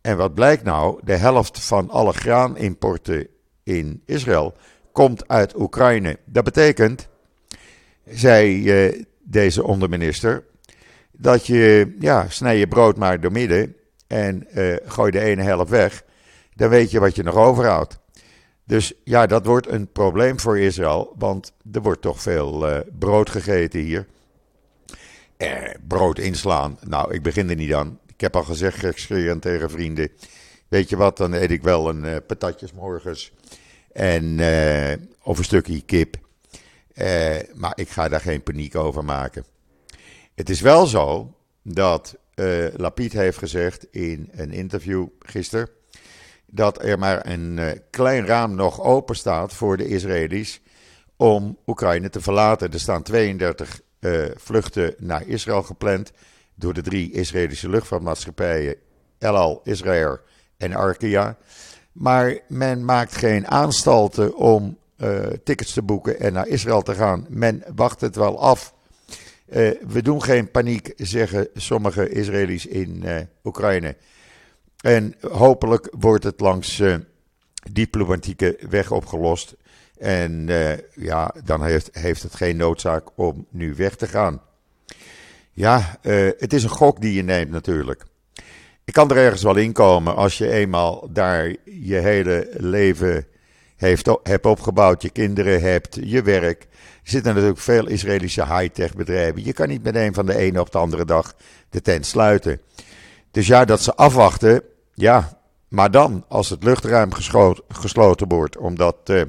En 0.00 0.16
wat 0.16 0.34
blijkt 0.34 0.62
nou? 0.62 1.00
De 1.04 1.16
helft 1.16 1.64
van 1.64 1.90
alle 1.90 2.12
graanimporten 2.12 3.26
in 3.62 4.02
Israël 4.06 4.54
komt 4.92 5.28
uit 5.28 5.60
Oekraïne. 5.60 6.18
Dat 6.24 6.44
betekent, 6.44 7.08
zij, 8.06 8.52
uh, 8.54 9.02
deze 9.22 9.64
onderminister, 9.64 10.44
dat 11.12 11.46
je, 11.46 11.96
ja, 11.98 12.28
snij 12.28 12.58
je 12.58 12.68
brood 12.68 12.96
maar 12.96 13.20
door 13.20 13.32
midden 13.32 13.76
en 14.06 14.46
uh, 14.54 14.76
gooi 14.84 15.10
de 15.10 15.20
ene 15.20 15.42
helft 15.42 15.70
weg. 15.70 16.04
Dan 16.54 16.68
weet 16.68 16.90
je 16.90 17.00
wat 17.00 17.16
je 17.16 17.22
nog 17.22 17.36
overhoudt. 17.36 17.98
Dus 18.64 18.92
ja, 19.04 19.26
dat 19.26 19.46
wordt 19.46 19.68
een 19.68 19.92
probleem 19.92 20.40
voor 20.40 20.58
Israël, 20.58 21.14
want 21.18 21.52
er 21.72 21.82
wordt 21.82 22.02
toch 22.02 22.22
veel 22.22 22.68
uh, 22.68 22.78
brood 22.98 23.30
gegeten 23.30 23.80
hier. 23.80 24.06
Eh, 25.36 25.74
brood 25.88 26.18
inslaan, 26.18 26.78
nou, 26.86 27.14
ik 27.14 27.22
begin 27.22 27.50
er 27.50 27.56
niet 27.56 27.74
aan. 27.74 27.98
Ik 28.06 28.20
heb 28.20 28.36
al 28.36 28.42
gezegd, 28.42 28.78
gekscherend 28.78 29.42
tegen 29.42 29.70
vrienden. 29.70 30.08
Weet 30.68 30.88
je 30.88 30.96
wat, 30.96 31.16
dan 31.16 31.32
eet 31.32 31.50
ik 31.50 31.62
wel 31.62 31.88
een 31.88 32.04
uh, 32.04 32.16
patatjes 32.26 32.72
morgens. 32.72 33.32
En, 33.92 34.24
uh, 34.38 34.92
of 35.22 35.38
een 35.38 35.44
stukje 35.44 35.82
kip. 35.82 36.16
Maar 37.54 37.72
ik 37.74 37.88
ga 37.88 38.08
daar 38.08 38.20
geen 38.20 38.42
paniek 38.42 38.74
over 38.74 39.04
maken. 39.04 39.44
Het 40.34 40.50
is 40.50 40.60
wel 40.60 40.86
zo 40.86 41.34
dat 41.62 42.16
Lapid 42.76 43.12
heeft 43.12 43.38
gezegd 43.38 43.86
in 43.90 44.28
een 44.32 44.52
interview 44.52 45.06
gisteren. 45.18 45.68
Dat 46.54 46.84
er 46.84 46.98
maar 46.98 47.26
een 47.26 47.80
klein 47.90 48.26
raam 48.26 48.54
nog 48.54 48.80
open 48.80 49.16
staat 49.16 49.54
voor 49.54 49.76
de 49.76 49.88
Israëli's. 49.88 50.60
om 51.16 51.58
Oekraïne 51.66 52.10
te 52.10 52.20
verlaten. 52.20 52.72
Er 52.72 52.80
staan 52.80 53.02
32 53.02 53.80
vluchten 54.36 54.94
naar 54.98 55.26
Israël 55.26 55.62
gepland. 55.62 56.12
door 56.54 56.74
de 56.74 56.82
drie 56.82 57.12
Israëlische 57.12 57.68
luchtvaartmaatschappijen. 57.68 58.76
El 59.18 59.36
Al, 59.36 59.60
Israël 59.64 60.18
en 60.56 60.74
Arkia. 60.74 61.36
Maar 61.92 62.38
men 62.48 62.84
maakt 62.84 63.16
geen 63.16 63.48
aanstalten 63.48 64.36
om 64.36 64.78
uh, 64.98 65.26
tickets 65.44 65.72
te 65.72 65.82
boeken 65.82 66.20
en 66.20 66.32
naar 66.32 66.46
Israël 66.46 66.82
te 66.82 66.94
gaan. 66.94 67.26
Men 67.28 67.62
wacht 67.74 68.00
het 68.00 68.16
wel 68.16 68.40
af. 68.40 68.74
We 69.86 70.02
doen 70.02 70.22
geen 70.22 70.50
paniek, 70.50 70.92
zeggen 70.96 71.48
sommige 71.54 72.08
Israëli's 72.08 72.66
in 72.66 73.04
Oekraïne. 73.44 73.96
En 74.84 75.14
hopelijk 75.20 75.88
wordt 75.98 76.24
het 76.24 76.40
langs 76.40 76.82
diplomatieke 77.72 78.58
weg 78.68 78.90
opgelost. 78.90 79.56
En 79.98 80.48
ja, 80.94 81.34
dan 81.44 81.64
heeft, 81.64 81.88
heeft 81.92 82.22
het 82.22 82.34
geen 82.34 82.56
noodzaak 82.56 83.08
om 83.14 83.46
nu 83.50 83.74
weg 83.74 83.96
te 83.96 84.06
gaan. 84.06 84.40
Ja, 85.52 85.98
het 86.38 86.52
is 86.52 86.62
een 86.62 86.68
gok 86.68 87.00
die 87.00 87.14
je 87.14 87.22
neemt 87.22 87.50
natuurlijk. 87.50 88.04
Ik 88.84 88.92
kan 88.92 89.10
er 89.10 89.16
ergens 89.16 89.42
wel 89.42 89.56
in 89.56 89.72
komen 89.72 90.16
als 90.16 90.38
je 90.38 90.50
eenmaal 90.50 91.08
daar 91.12 91.54
je 91.64 91.96
hele 91.96 92.48
leven 92.52 93.26
heeft, 93.76 94.08
hebt 94.22 94.46
opgebouwd, 94.46 95.02
je 95.02 95.10
kinderen 95.10 95.60
hebt, 95.60 95.98
je 96.02 96.22
werk. 96.22 96.62
Er 96.62 97.10
zitten 97.10 97.34
natuurlijk 97.34 97.60
veel 97.60 97.86
Israëlische 97.86 98.46
high-tech 98.46 98.94
bedrijven. 98.94 99.44
Je 99.44 99.52
kan 99.52 99.68
niet 99.68 99.82
meteen 99.82 100.14
van 100.14 100.26
de 100.26 100.36
ene 100.36 100.60
op 100.60 100.72
de 100.72 100.78
andere 100.78 101.04
dag 101.04 101.34
de 101.70 101.80
tent 101.80 102.06
sluiten. 102.06 102.60
Dus 103.30 103.46
ja, 103.46 103.64
dat 103.64 103.80
ze 103.80 103.94
afwachten, 103.94 104.62
ja. 104.94 105.42
Maar 105.68 105.90
dan, 105.90 106.24
als 106.28 106.50
het 106.50 106.64
luchtruim 106.64 107.12
gesloten 107.68 108.28
wordt, 108.28 108.56
omdat, 108.56 108.96
eh, 109.04 109.22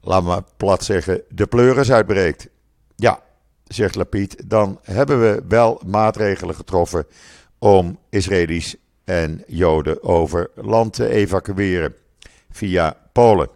laat 0.00 0.22
me 0.22 0.42
plat 0.56 0.84
zeggen, 0.84 1.22
de 1.28 1.46
pleuris 1.46 1.92
uitbreekt. 1.92 2.48
Ja, 2.96 3.20
zegt 3.64 3.94
Lapid, 3.94 4.42
dan 4.44 4.78
hebben 4.82 5.20
we 5.20 5.42
wel 5.48 5.80
maatregelen 5.86 6.54
getroffen 6.54 7.06
om 7.58 7.98
Israëli's 8.10 8.76
en 9.04 9.42
Joden 9.46 10.02
over 10.02 10.50
land 10.54 10.92
te 10.92 11.08
evacueren 11.08 11.94
via 12.50 12.96
Polen. 13.12 13.48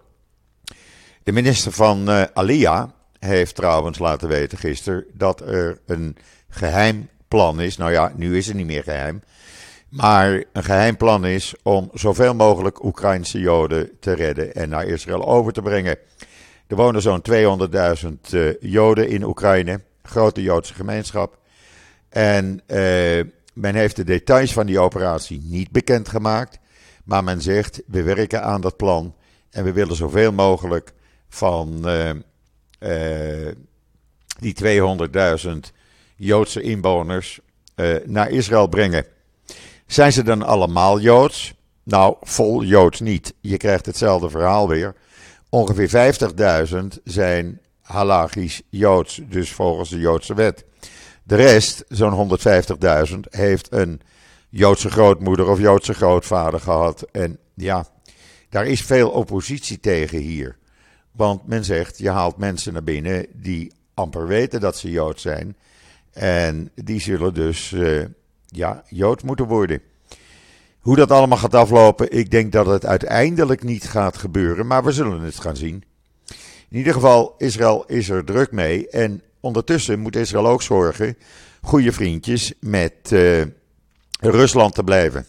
De 1.22 1.32
minister 1.32 1.72
van 1.72 2.10
uh, 2.10 2.22
Alia 2.32 2.94
heeft 3.18 3.54
trouwens 3.54 3.98
laten 3.98 4.28
weten 4.28 4.58
gisteren 4.58 5.04
dat 5.12 5.40
er 5.40 5.80
een 5.86 6.16
geheim 6.48 7.08
plan 7.28 7.60
is. 7.60 7.76
Nou 7.76 7.92
ja, 7.92 8.12
nu 8.16 8.36
is 8.36 8.46
het 8.46 8.56
niet 8.56 8.66
meer 8.66 8.82
geheim. 8.82 9.22
Maar 9.90 10.44
een 10.52 10.64
geheim 10.64 10.96
plan 10.96 11.26
is 11.26 11.54
om 11.62 11.90
zoveel 11.94 12.34
mogelijk 12.34 12.84
Oekraïnse 12.84 13.40
Joden 13.40 13.90
te 14.00 14.12
redden 14.12 14.54
en 14.54 14.68
naar 14.68 14.86
Israël 14.86 15.26
over 15.26 15.52
te 15.52 15.62
brengen. 15.62 15.98
Er 16.66 16.76
wonen 16.76 17.02
zo'n 17.02 17.22
200.000 17.30 18.08
uh, 18.30 18.52
Joden 18.60 19.08
in 19.08 19.22
Oekraïne, 19.22 19.80
grote 20.02 20.42
Joodse 20.42 20.74
gemeenschap. 20.74 21.38
En 22.08 22.62
uh, 22.66 23.20
men 23.52 23.74
heeft 23.74 23.96
de 23.96 24.04
details 24.04 24.52
van 24.52 24.66
die 24.66 24.78
operatie 24.78 25.40
niet 25.44 25.70
bekendgemaakt. 25.70 26.58
Maar 27.04 27.24
men 27.24 27.40
zegt: 27.40 27.82
we 27.86 28.02
werken 28.02 28.42
aan 28.42 28.60
dat 28.60 28.76
plan 28.76 29.14
en 29.50 29.64
we 29.64 29.72
willen 29.72 29.96
zoveel 29.96 30.32
mogelijk 30.32 30.92
van 31.28 31.82
uh, 32.80 33.48
die 34.38 34.54
200.000 35.44 35.50
Joodse 36.16 36.62
inwoners 36.62 37.40
naar 38.04 38.30
Israël 38.30 38.66
brengen. 38.66 39.04
Zijn 39.90 40.12
ze 40.12 40.22
dan 40.22 40.42
allemaal 40.42 41.00
Joods? 41.00 41.54
Nou, 41.82 42.16
vol 42.20 42.62
Joods 42.62 43.00
niet. 43.00 43.34
Je 43.40 43.56
krijgt 43.56 43.86
hetzelfde 43.86 44.30
verhaal 44.30 44.68
weer. 44.68 44.94
Ongeveer 45.48 46.14
50.000 46.68 47.02
zijn 47.04 47.60
halachisch 47.80 48.62
Joods, 48.68 49.20
dus 49.28 49.52
volgens 49.52 49.90
de 49.90 49.98
Joodse 49.98 50.34
wet. 50.34 50.64
De 51.22 51.34
rest, 51.34 51.84
zo'n 51.88 52.38
150.000, 53.12 53.18
heeft 53.30 53.72
een 53.72 54.00
Joodse 54.48 54.90
grootmoeder 54.90 55.48
of 55.48 55.60
Joodse 55.60 55.94
grootvader 55.94 56.60
gehad. 56.60 57.06
En 57.12 57.38
ja, 57.54 57.86
daar 58.48 58.66
is 58.66 58.82
veel 58.82 59.10
oppositie 59.10 59.80
tegen 59.80 60.18
hier. 60.18 60.56
Want 61.12 61.46
men 61.46 61.64
zegt, 61.64 61.98
je 61.98 62.10
haalt 62.10 62.36
mensen 62.36 62.72
naar 62.72 62.84
binnen 62.84 63.26
die 63.32 63.72
amper 63.94 64.26
weten 64.26 64.60
dat 64.60 64.76
ze 64.76 64.90
Jood 64.90 65.20
zijn. 65.20 65.56
En 66.12 66.70
die 66.74 67.00
zullen 67.00 67.34
dus 67.34 67.70
uh, 67.70 68.04
ja, 68.50 68.82
Jood 68.88 69.22
moeten 69.22 69.46
worden. 69.46 69.82
Hoe 70.80 70.96
dat 70.96 71.10
allemaal 71.10 71.38
gaat 71.38 71.54
aflopen, 71.54 72.12
ik 72.12 72.30
denk 72.30 72.52
dat 72.52 72.66
het 72.66 72.86
uiteindelijk 72.86 73.62
niet 73.62 73.84
gaat 73.84 74.16
gebeuren, 74.16 74.66
maar 74.66 74.84
we 74.84 74.92
zullen 74.92 75.20
het 75.20 75.40
gaan 75.40 75.56
zien. 75.56 75.84
In 76.70 76.76
ieder 76.76 76.92
geval, 76.92 77.34
Israël 77.38 77.84
is 77.86 78.08
er 78.08 78.24
druk 78.24 78.52
mee. 78.52 78.88
En 78.88 79.22
ondertussen 79.40 79.98
moet 79.98 80.16
Israël 80.16 80.46
ook 80.46 80.62
zorgen 80.62 81.16
goede 81.62 81.92
vriendjes 81.92 82.52
met 82.60 82.92
uh, 83.10 83.42
Rusland 84.20 84.74
te 84.74 84.84
blijven. 84.84 85.26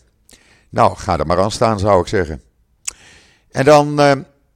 Nou, 0.69 0.95
ga 0.95 1.19
er 1.19 1.25
maar 1.25 1.39
aan 1.39 1.51
staan, 1.51 1.79
zou 1.79 2.01
ik 2.01 2.07
zeggen. 2.07 2.41
En 3.51 3.65
dan, 3.65 3.99
uh, 3.99 4.11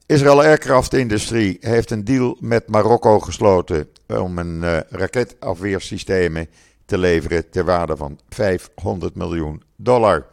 Israël 0.06 0.44
Aircraft 0.44 0.94
Industrie 0.94 1.58
heeft 1.60 1.92
een 1.92 2.04
deal 2.04 2.38
met 2.40 2.68
Marokko 2.68 3.20
gesloten 3.20 3.88
om 4.08 4.38
een 4.38 4.62
uh, 4.64 4.80
raketafweersystemen 4.90 6.48
te 6.86 6.98
leveren 6.98 7.50
ter 7.50 7.66
waarde 7.66 7.98
van 7.98 8.20
500 8.30 9.16
miljoen 9.16 9.64
dollar. 9.76 10.26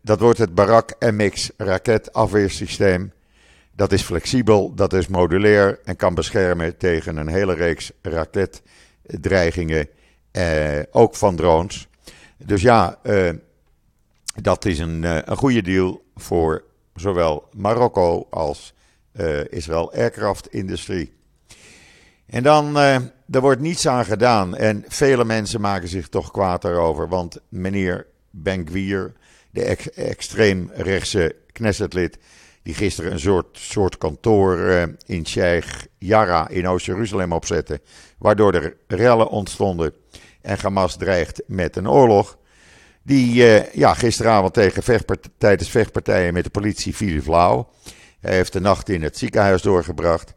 dat 0.00 0.20
wordt 0.20 0.38
het 0.38 0.54
Barak 0.54 0.94
MX 0.98 1.50
raketafweersysteem. 1.56 3.12
Dat 3.74 3.92
is 3.92 4.02
flexibel, 4.02 4.74
dat 4.74 4.92
is 4.92 5.06
modulair 5.06 5.80
en 5.84 5.96
kan 5.96 6.14
beschermen 6.14 6.76
tegen 6.76 7.16
een 7.16 7.28
hele 7.28 7.54
reeks 7.54 7.92
raketdreigingen, 8.02 9.88
eh, 10.30 10.80
ook 10.90 11.16
van 11.16 11.36
drones. 11.36 11.88
Dus 12.36 12.62
ja, 12.62 12.98
eh, 13.02 13.30
dat 14.42 14.64
is 14.64 14.78
een, 14.78 15.02
uh, 15.02 15.18
een 15.24 15.36
goede 15.36 15.62
deal 15.62 16.02
voor 16.14 16.64
zowel 16.94 17.48
Marokko 17.52 18.26
als 18.30 18.74
uh, 19.12 19.44
Israël 19.44 19.92
Aircraft 19.92 20.52
Industrie. 20.52 21.12
En 22.26 22.42
dan, 22.42 22.78
er 23.32 23.40
wordt 23.40 23.60
niets 23.60 23.86
aan 23.86 24.04
gedaan 24.04 24.56
en 24.56 24.84
vele 24.88 25.24
mensen 25.24 25.60
maken 25.60 25.88
zich 25.88 26.08
toch 26.08 26.30
kwaad 26.30 26.62
daarover, 26.62 27.08
want 27.08 27.40
meneer 27.48 28.06
Ben-Gvir, 28.30 29.12
de 29.50 29.64
ex 29.64 29.90
extreemrechtse 29.90 31.36
Knessetlid, 31.52 32.18
die 32.62 32.74
gisteren 32.74 33.12
een 33.12 33.20
soort, 33.20 33.58
soort 33.58 33.98
kantoor 33.98 34.58
uh, 34.58 34.82
in 35.06 35.26
Sheikh 35.26 35.86
Jarrah 35.98 36.50
in 36.50 36.68
Oost-Jeruzalem 36.68 37.32
opzette, 37.32 37.80
waardoor 38.18 38.54
er 38.54 38.76
rellen 38.86 39.28
ontstonden 39.28 39.92
en 40.40 40.58
Hamas 40.62 40.96
dreigt 40.96 41.42
met 41.46 41.76
een 41.76 41.88
oorlog. 41.88 42.38
Die 43.02 43.34
uh, 43.34 43.72
ja, 43.72 43.94
gisteravond 43.94 44.54
tegen 44.54 45.06
tijdens 45.38 45.70
vechtpartijen 45.70 46.32
met 46.32 46.44
de 46.44 46.50
politie 46.50 46.96
viel 46.96 47.22
flauw. 47.22 47.70
Hij 48.20 48.34
heeft 48.34 48.52
de 48.52 48.60
nacht 48.60 48.88
in 48.88 49.02
het 49.02 49.18
ziekenhuis 49.18 49.62
doorgebracht. 49.62 50.34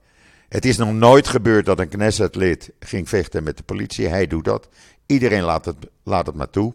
Het 0.55 0.65
is 0.65 0.77
nog 0.77 0.93
nooit 0.93 1.27
gebeurd 1.27 1.65
dat 1.65 1.79
een 1.79 1.87
Knesset-lid 1.87 2.71
ging 2.79 3.09
vechten 3.09 3.43
met 3.43 3.57
de 3.57 3.63
politie. 3.63 4.07
Hij 4.07 4.27
doet 4.27 4.45
dat. 4.45 4.69
Iedereen 5.05 5.43
laat 5.43 5.65
het, 5.65 5.75
laat 6.03 6.25
het 6.25 6.35
maar 6.35 6.49
toe. 6.49 6.73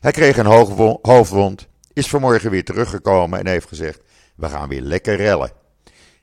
Hij 0.00 0.12
kreeg 0.12 0.36
een 0.36 0.98
hoofdwond, 1.02 1.68
is 1.92 2.08
vanmorgen 2.08 2.50
weer 2.50 2.64
teruggekomen 2.64 3.38
en 3.38 3.46
heeft 3.46 3.68
gezegd: 3.68 4.00
we 4.34 4.48
gaan 4.48 4.68
weer 4.68 4.80
lekker 4.80 5.16
rellen. 5.16 5.52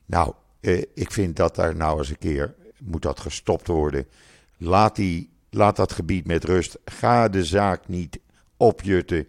Nou, 0.06 0.34
eh, 0.60 0.84
ik 0.94 1.12
vind 1.12 1.36
dat 1.36 1.56
daar 1.56 1.76
nou 1.76 1.98
eens 1.98 2.10
een 2.10 2.18
keer 2.18 2.56
moet 2.80 3.02
dat 3.02 3.20
gestopt 3.20 3.68
worden. 3.68 4.08
Laat, 4.58 4.96
die, 4.96 5.30
laat 5.50 5.76
dat 5.76 5.92
gebied 5.92 6.26
met 6.26 6.44
rust. 6.44 6.78
Ga 6.86 7.30
de 7.30 7.46
zaak 7.46 7.88
niet 7.88 8.20
opjutten. 8.58 9.28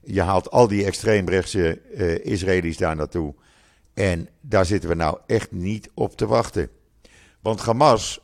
Je 0.00 0.22
haalt 0.22 0.50
al 0.50 0.68
die 0.68 0.84
extreemrechtse 0.84 1.80
eh, 1.80 2.24
Israëli's 2.24 2.76
daar 2.76 2.96
naartoe. 2.96 3.34
En 3.94 4.28
daar 4.40 4.66
zitten 4.66 4.88
we 4.88 4.94
nou 4.94 5.18
echt 5.26 5.52
niet 5.52 5.90
op 5.94 6.16
te 6.16 6.26
wachten. 6.26 6.70
Want 7.42 7.60
Hamas 7.60 8.20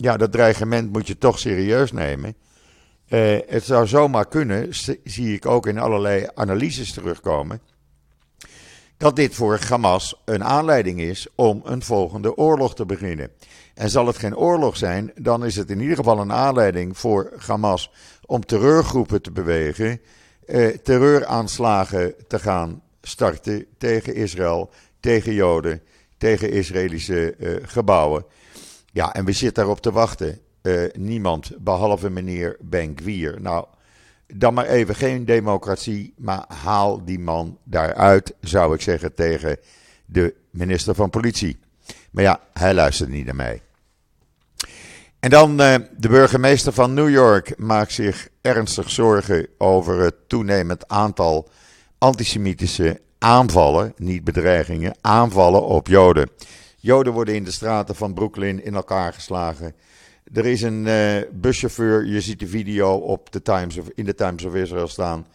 ja, 0.00 0.16
dat 0.16 0.32
dreigement 0.32 0.92
moet 0.92 1.06
je 1.06 1.18
toch 1.18 1.38
serieus 1.38 1.92
nemen. 1.92 2.34
Uh, 3.08 3.38
het 3.46 3.64
zou 3.64 3.86
zomaar 3.86 4.28
kunnen, 4.28 4.68
zie 5.04 5.34
ik 5.34 5.46
ook 5.46 5.66
in 5.66 5.78
allerlei 5.78 6.28
analyses 6.34 6.92
terugkomen, 6.92 7.60
dat 8.96 9.16
dit 9.16 9.34
voor 9.34 9.58
Hamas 9.68 10.20
een 10.24 10.44
aanleiding 10.44 11.00
is 11.00 11.26
om 11.34 11.60
een 11.64 11.82
volgende 11.82 12.36
oorlog 12.36 12.74
te 12.74 12.86
beginnen. 12.86 13.30
En 13.74 13.90
zal 13.90 14.06
het 14.06 14.18
geen 14.18 14.36
oorlog 14.36 14.76
zijn, 14.76 15.12
dan 15.14 15.44
is 15.44 15.56
het 15.56 15.70
in 15.70 15.80
ieder 15.80 15.96
geval 15.96 16.20
een 16.20 16.32
aanleiding 16.32 16.98
voor 16.98 17.32
Hamas 17.46 17.90
om 18.26 18.46
terreurgroepen 18.46 19.22
te 19.22 19.30
bewegen, 19.30 20.00
eh, 20.46 20.68
terreuraanslagen 20.68 22.14
te 22.28 22.38
gaan 22.38 22.82
starten 23.02 23.66
tegen 23.78 24.14
Israël, 24.14 24.70
tegen 25.00 25.34
Joden, 25.34 25.82
tegen 26.18 26.50
Israëlische 26.50 27.34
eh, 27.34 27.54
gebouwen. 27.62 28.24
Ja, 28.90 29.14
en 29.14 29.24
we 29.24 29.32
zitten 29.32 29.54
daarop 29.54 29.80
te 29.80 29.92
wachten. 29.92 30.38
Uh, 30.62 30.92
niemand 30.92 31.50
behalve 31.58 32.10
meneer 32.10 32.56
Ben-Gvir. 32.60 33.40
Nou, 33.40 33.66
dan 34.26 34.54
maar 34.54 34.66
even 34.66 34.94
geen 34.94 35.24
democratie, 35.24 36.14
maar 36.16 36.44
haal 36.48 37.04
die 37.04 37.18
man 37.18 37.58
daaruit, 37.64 38.34
zou 38.40 38.74
ik 38.74 38.80
zeggen 38.80 39.14
tegen 39.14 39.56
de 40.06 40.34
minister 40.50 40.94
van 40.94 41.10
Politie. 41.10 41.58
Maar 42.10 42.24
ja, 42.24 42.40
hij 42.52 42.74
luistert 42.74 43.10
niet 43.10 43.24
naar 43.24 43.36
mij. 43.36 43.62
En 45.20 45.30
dan 45.30 45.50
uh, 45.50 45.74
de 45.96 46.08
burgemeester 46.08 46.72
van 46.72 46.94
New 46.94 47.10
York 47.10 47.58
maakt 47.58 47.92
zich 47.92 48.28
ernstig 48.40 48.90
zorgen 48.90 49.46
over 49.58 50.00
het 50.00 50.14
toenemend 50.28 50.88
aantal 50.88 51.48
antisemitische 51.98 53.00
aanvallen, 53.18 53.92
niet 53.96 54.24
bedreigingen, 54.24 54.94
aanvallen 55.00 55.62
op 55.62 55.86
Joden. 55.86 56.30
Joden 56.80 57.12
worden 57.12 57.34
in 57.34 57.44
de 57.44 57.50
straten 57.50 57.94
van 57.94 58.14
Brooklyn 58.14 58.64
in 58.64 58.74
elkaar 58.74 59.12
geslagen. 59.12 59.74
Er 60.32 60.46
is 60.46 60.62
een 60.62 60.86
uh, 60.86 61.16
buschauffeur, 61.32 62.06
je 62.06 62.20
ziet 62.20 62.38
de 62.38 62.46
video 62.46 62.94
op 62.94 63.32
de 63.32 63.42
Times 63.42 63.78
of, 63.78 63.86
in 63.94 64.04
de 64.04 64.14
Times 64.14 64.44
of 64.44 64.54
Israel 64.54 64.88
staan. 64.88 65.26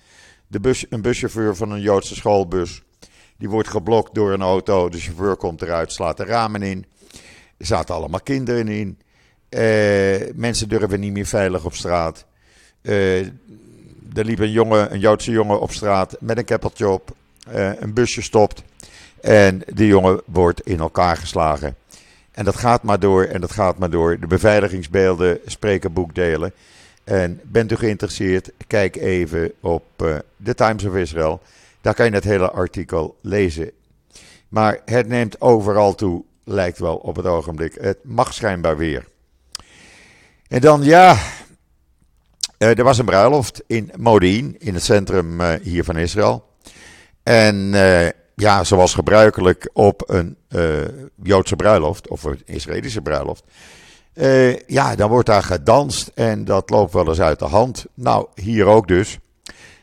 De 0.48 0.60
bus, 0.60 0.86
een 0.90 1.02
buschauffeur 1.02 1.56
van 1.56 1.72
een 1.72 1.82
Joodse 1.82 2.16
schoolbus. 2.16 2.82
Die 3.38 3.50
wordt 3.50 3.68
geblokt 3.68 4.16
door 4.16 4.34
een 4.34 4.42
auto. 4.42 4.90
De 4.90 5.00
chauffeur 5.00 5.36
komt 5.36 5.62
eruit, 5.62 5.92
slaat 5.92 6.18
de 6.18 6.24
ramen 6.24 6.62
in. 6.62 6.86
Er 7.58 7.66
zaten 7.66 7.96
allemaal 7.96 8.22
kinderen 8.22 8.68
in. 8.68 9.00
Uh, 9.50 10.34
mensen 10.36 10.70
durven 10.70 11.00
niet 11.00 11.12
meer 11.12 11.26
veilig 11.26 11.66
op 11.66 11.74
straat. 11.74 12.26
Uh, 12.82 13.20
er 14.14 14.26
liep 14.26 14.40
een, 14.40 14.52
jongen, 14.52 14.94
een 14.94 15.00
Joodse 15.00 15.32
jongen 15.32 15.62
op 15.62 15.72
straat 15.72 16.18
met 16.20 16.38
een 16.38 16.46
keppeltje 16.46 16.88
op. 16.88 17.16
een 17.80 17.94
busje 17.94 18.22
stopt. 18.22 18.64
En 19.22 19.62
die 19.74 19.88
jongen 19.88 20.22
wordt 20.26 20.62
in 20.62 20.80
elkaar 20.80 21.18
geslagen. 21.18 21.76
En 22.32 22.46
dat 22.46 22.56
gaat 22.56 22.84
maar 22.84 23.00
door 23.00 23.24
en 23.24 23.42
dat 23.42 23.52
gaat 23.52 23.78
maar 23.78 23.90
door. 23.90 24.20
De 24.20 24.28
beveiligingsbeelden 24.28 25.40
spreken 25.46 25.94
boekdelen. 25.94 26.54
En 27.04 27.40
bent 27.44 27.72
u 27.72 27.76
geïnteresseerd, 27.76 28.52
kijk 28.68 28.96
even 28.96 29.52
op 29.60 29.84
uh, 30.04 30.16
The 30.44 30.56
Times 30.56 30.84
of 30.84 30.96
Israel. 30.96 31.42
Daar 31.82 31.94
kan 31.94 32.06
je 32.06 32.12
het 32.12 32.24
hele 32.24 32.52
artikel 32.52 33.16
lezen. 33.22 33.72
Maar 34.50 34.80
het 34.86 35.08
neemt 35.08 35.42
overal 35.42 35.96
toe, 35.96 36.24
lijkt 36.44 36.80
wel 36.80 36.96
op 36.96 37.16
het 37.16 37.26
ogenblik. 37.26 37.78
Het 37.80 37.98
mag 38.02 38.34
schijnbaar 38.34 38.78
weer. 38.78 39.06
En 40.48 40.62
dan 40.62 40.84
ja, 40.84 41.18
uh, 42.60 42.78
er 42.78 42.84
was 42.84 42.98
een 42.98 43.06
bruiloft 43.06 43.64
in 43.68 43.92
Modin, 43.98 44.56
in 44.60 44.74
het 44.74 44.84
centrum 44.84 45.42
uh, 45.42 45.54
hier 45.62 45.84
van 45.84 45.98
Israël. 45.98 46.48
En 47.24 47.74
ja, 48.36 48.64
zoals 48.64 48.94
gebruikelijk 48.94 49.70
op 49.74 50.04
een 50.06 50.38
uh, 50.50 50.62
Joodse 51.24 51.56
bruiloft 51.56 52.08
of 52.08 52.24
een 52.24 52.42
Israëlische 52.46 53.02
bruiloft. 53.02 53.44
Uh, 54.14 54.60
ja, 54.60 54.96
dan 54.96 55.10
wordt 55.10 55.28
daar 55.28 55.44
gedanst 55.44 56.12
en 56.14 56.46
dat 56.46 56.70
loopt 56.70 56.94
wel 56.94 57.08
eens 57.08 57.22
uit 57.22 57.40
de 57.40 57.46
hand. 57.46 57.86
Nou, 57.94 58.28
hier 58.36 58.66
ook 58.66 58.88
dus. 58.88 59.20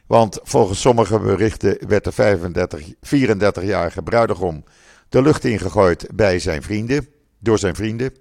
Want 0.06 0.38
volgens 0.42 0.81
sommige 0.81 1.18
berichten 1.18 1.79
werd 1.88 2.05
de 2.05 2.12
35, 2.12 2.83
34-jarige 2.94 4.03
bruidegom 4.03 4.64
de 5.09 5.22
lucht 5.22 5.44
ingegooid 5.44 6.07
bij 6.14 6.38
zijn 6.38 6.62
vrienden, 6.62 7.09
door 7.38 7.59
zijn 7.59 7.74
vrienden. 7.74 8.14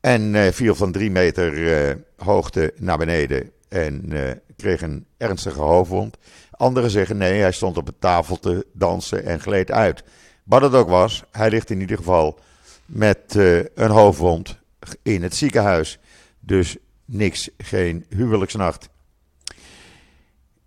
En 0.00 0.34
uh, 0.34 0.46
viel 0.48 0.74
van 0.74 0.92
drie 0.92 1.10
meter 1.10 1.98
hoogte 2.16 2.72
naar 2.76 2.98
beneden 2.98 3.50
en 3.68 4.12
kreeg 4.56 4.82
een 4.82 5.06
ernstige 5.16 5.60
hoofdwond. 5.60 6.16
Anderen 6.60 6.90
zeggen 6.90 7.16
nee, 7.16 7.40
hij 7.40 7.52
stond 7.52 7.76
op 7.76 7.88
een 7.88 7.98
tafel 7.98 8.38
te 8.38 8.66
dansen 8.72 9.24
en 9.24 9.40
gleed 9.40 9.70
uit. 9.70 10.04
Wat 10.44 10.62
het 10.62 10.74
ook 10.74 10.88
was, 10.88 11.22
hij 11.30 11.50
ligt 11.50 11.70
in 11.70 11.80
ieder 11.80 11.96
geval 11.96 12.38
met 12.86 13.34
uh, 13.36 13.64
een 13.74 13.90
hoofdwond 13.90 14.58
in 15.02 15.22
het 15.22 15.36
ziekenhuis. 15.36 15.98
Dus 16.40 16.76
niks, 17.04 17.48
geen 17.58 18.04
huwelijksnacht. 18.08 18.88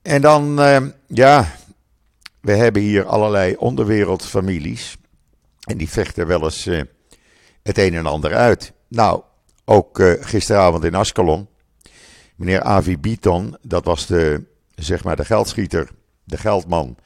En 0.02 0.22
dan, 0.22 0.60
uh, 0.60 0.82
ja, 1.08 1.56
we 2.42 2.52
hebben 2.52 2.82
hier 2.82 3.06
allerlei 3.06 3.56
onderwereldfamilies. 3.56 4.98
En 5.64 5.78
die 5.78 5.90
vechten 5.90 6.28
wel 6.28 6.44
eens 6.44 6.68
uh, 6.68 6.82
het 7.64 7.78
een 7.78 7.94
en 7.94 8.06
ander 8.06 8.34
uit. 8.34 8.74
Nou, 8.88 9.22
ook 9.66 10.04
gisteravond 10.20 10.84
in 10.84 10.96
Ascalon. 10.96 11.48
Meneer 12.36 12.62
Avi 12.62 12.98
Biton, 12.98 13.58
dat 13.62 13.86
was 13.86 14.06
de 14.06 14.52
zeg 14.76 15.04
maar 15.04 15.16
de 15.16 15.26
geldschieter, 15.26 15.90
de 16.24 16.38
geldman 16.38 16.98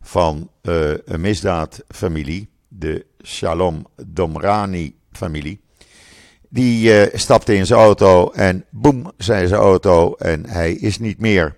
van 0.00 0.50
uh, 0.62 0.90
een 1.04 1.20
misdaadfamilie, 1.20 2.50
de 2.68 3.06
Shalom 3.24 3.86
Domrani-familie. 4.06 5.60
Die 6.48 7.08
uh, 7.08 7.18
stapte 7.18 7.54
in 7.54 7.66
zijn 7.66 7.80
auto 7.80 8.30
en 8.30 8.64
boem, 8.70 9.12
zei 9.16 9.46
zijn 9.46 9.60
auto 9.60 10.14
en 10.14 10.46
hij 10.46 10.72
is 10.72 10.98
niet 10.98 11.20
meer. 11.20 11.56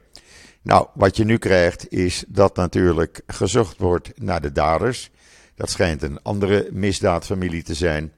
Nou, 0.62 0.86
wat 0.94 1.16
je 1.16 1.24
nu 1.24 1.38
krijgt 1.38 1.92
is 1.92 2.24
dat 2.28 2.56
natuurlijk 2.56 3.20
gezocht 3.26 3.78
wordt 3.78 4.12
naar 4.20 4.40
de 4.40 4.52
daders. 4.52 5.10
Dat 5.54 5.70
schijnt 5.70 6.02
een 6.02 6.22
andere 6.22 6.68
misdaadfamilie 6.72 7.62
te 7.62 7.74
zijn. 7.74 8.12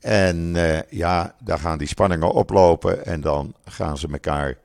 En 0.00 0.54
uh, 0.54 0.82
ja, 0.82 1.34
daar 1.40 1.58
gaan 1.58 1.78
die 1.78 1.88
spanningen 1.88 2.32
oplopen 2.32 3.06
en 3.06 3.20
dan 3.20 3.54
gaan 3.64 3.98
ze 3.98 4.08
elkaar 4.12 4.58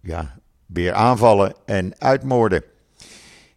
ja, 0.00 0.38
weer 0.74 0.92
aanvallen 0.92 1.54
en 1.64 1.94
uitmoorden. 1.98 2.64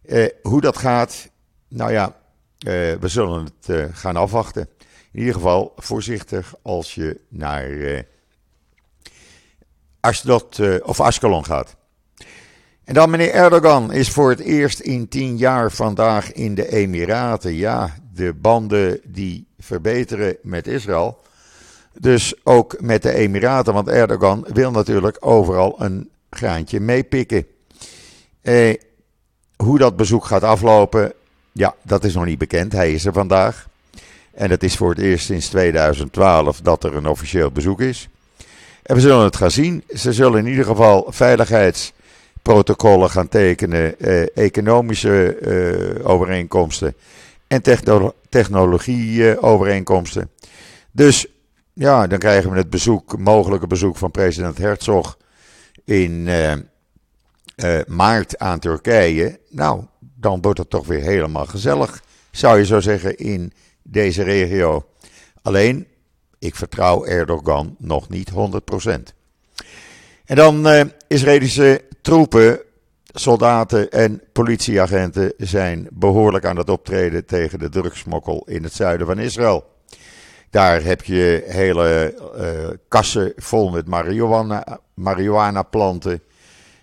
Uh, 0.06 0.26
hoe 0.42 0.60
dat 0.60 0.76
gaat, 0.76 1.28
nou 1.68 1.92
ja, 1.92 2.06
uh, 2.06 2.14
we 3.00 3.08
zullen 3.08 3.44
het 3.44 3.68
uh, 3.68 3.84
gaan 3.92 4.16
afwachten. 4.16 4.68
In 5.12 5.18
ieder 5.18 5.34
geval 5.34 5.72
voorzichtig 5.76 6.54
als 6.62 6.94
je 6.94 7.20
naar 7.28 8.04
Ashdod 10.00 10.60
of 10.82 11.00
Ascalon 11.00 11.44
gaat. 11.44 11.76
En 12.84 12.94
dan 12.94 13.10
meneer 13.10 13.30
Erdogan 13.30 13.92
is 13.92 14.10
voor 14.10 14.30
het 14.30 14.40
eerst 14.40 14.80
in 14.80 15.08
tien 15.08 15.36
jaar 15.36 15.72
vandaag 15.72 16.32
in 16.32 16.54
de 16.54 16.68
Emiraten. 16.72 17.54
Ja, 17.54 17.94
de 18.14 18.34
banden 18.34 19.00
die 19.04 19.46
verbeteren 19.58 20.36
met 20.42 20.66
Israël. 20.66 21.22
Dus 21.92 22.44
ook 22.44 22.80
met 22.80 23.02
de 23.02 23.12
Emiraten, 23.12 23.72
want 23.72 23.88
Erdogan 23.88 24.46
wil 24.52 24.70
natuurlijk 24.70 25.16
overal 25.20 25.82
een 25.82 26.10
graantje 26.30 26.80
meepikken. 26.80 27.46
Eh, 28.42 28.74
hoe 29.56 29.78
dat 29.78 29.96
bezoek 29.96 30.24
gaat 30.24 30.42
aflopen, 30.42 31.12
ja, 31.52 31.74
dat 31.82 32.04
is 32.04 32.14
nog 32.14 32.24
niet 32.24 32.38
bekend. 32.38 32.72
Hij 32.72 32.92
is 32.92 33.04
er 33.04 33.12
vandaag. 33.12 33.68
En 34.32 34.50
het 34.50 34.62
is 34.62 34.76
voor 34.76 34.90
het 34.90 34.98
eerst 34.98 35.26
sinds 35.26 35.48
2012 35.48 36.60
dat 36.60 36.84
er 36.84 36.96
een 36.96 37.06
officieel 37.06 37.50
bezoek 37.50 37.80
is. 37.80 38.08
En 38.82 38.94
we 38.94 39.00
zullen 39.00 39.24
het 39.24 39.36
gaan 39.36 39.50
zien. 39.50 39.84
Ze 39.94 40.12
zullen 40.12 40.38
in 40.38 40.46
ieder 40.46 40.64
geval 40.64 41.06
veiligheidsprotocollen 41.08 43.10
gaan 43.10 43.28
tekenen, 43.28 44.00
eh, 44.00 44.36
economische 44.36 45.34
eh, 45.34 46.08
overeenkomsten 46.08 46.94
en 47.46 47.62
techno 47.62 48.14
technologieovereenkomsten. 48.28 50.30
dus 50.90 51.26
ja, 51.72 52.06
dan 52.06 52.18
krijgen 52.18 52.50
we 52.50 52.56
het 52.56 52.70
bezoek, 52.70 53.18
mogelijke 53.18 53.66
bezoek 53.66 53.96
van 53.96 54.10
president 54.10 54.58
Herzog 54.58 55.16
in 55.88 56.26
uh, 56.26 56.52
uh, 56.52 57.80
maart 57.86 58.38
aan 58.38 58.58
Turkije. 58.58 59.40
Nou, 59.48 59.84
dan 60.14 60.40
wordt 60.40 60.58
het 60.58 60.70
toch 60.70 60.86
weer 60.86 61.00
helemaal 61.00 61.46
gezellig, 61.46 62.02
zou 62.30 62.58
je 62.58 62.64
zo 62.64 62.80
zeggen, 62.80 63.16
in 63.16 63.52
deze 63.82 64.22
regio. 64.22 64.86
Alleen, 65.42 65.86
ik 66.38 66.54
vertrouw 66.54 67.04
Erdogan 67.04 67.76
nog 67.78 68.08
niet 68.08 68.30
100%. 68.30 68.34
En 70.24 70.36
dan 70.36 70.66
uh, 70.66 70.80
Israëlische 71.06 71.82
troepen, 72.02 72.60
soldaten 73.04 73.90
en 73.90 74.22
politieagenten 74.32 75.32
zijn 75.36 75.86
behoorlijk 75.90 76.44
aan 76.44 76.56
het 76.56 76.70
optreden 76.70 77.26
tegen 77.26 77.58
de 77.58 77.68
drugsmokkel 77.68 78.44
in 78.46 78.62
het 78.62 78.72
zuiden 78.74 79.06
van 79.06 79.18
Israël. 79.18 79.64
Daar 80.50 80.82
heb 80.82 81.04
je 81.04 81.44
hele 81.46 82.14
uh, 82.36 82.76
kassen 82.88 83.32
vol 83.36 83.70
met 83.70 83.86
marihuana, 83.86 84.80
marihuana 84.94 85.62
planten. 85.62 86.22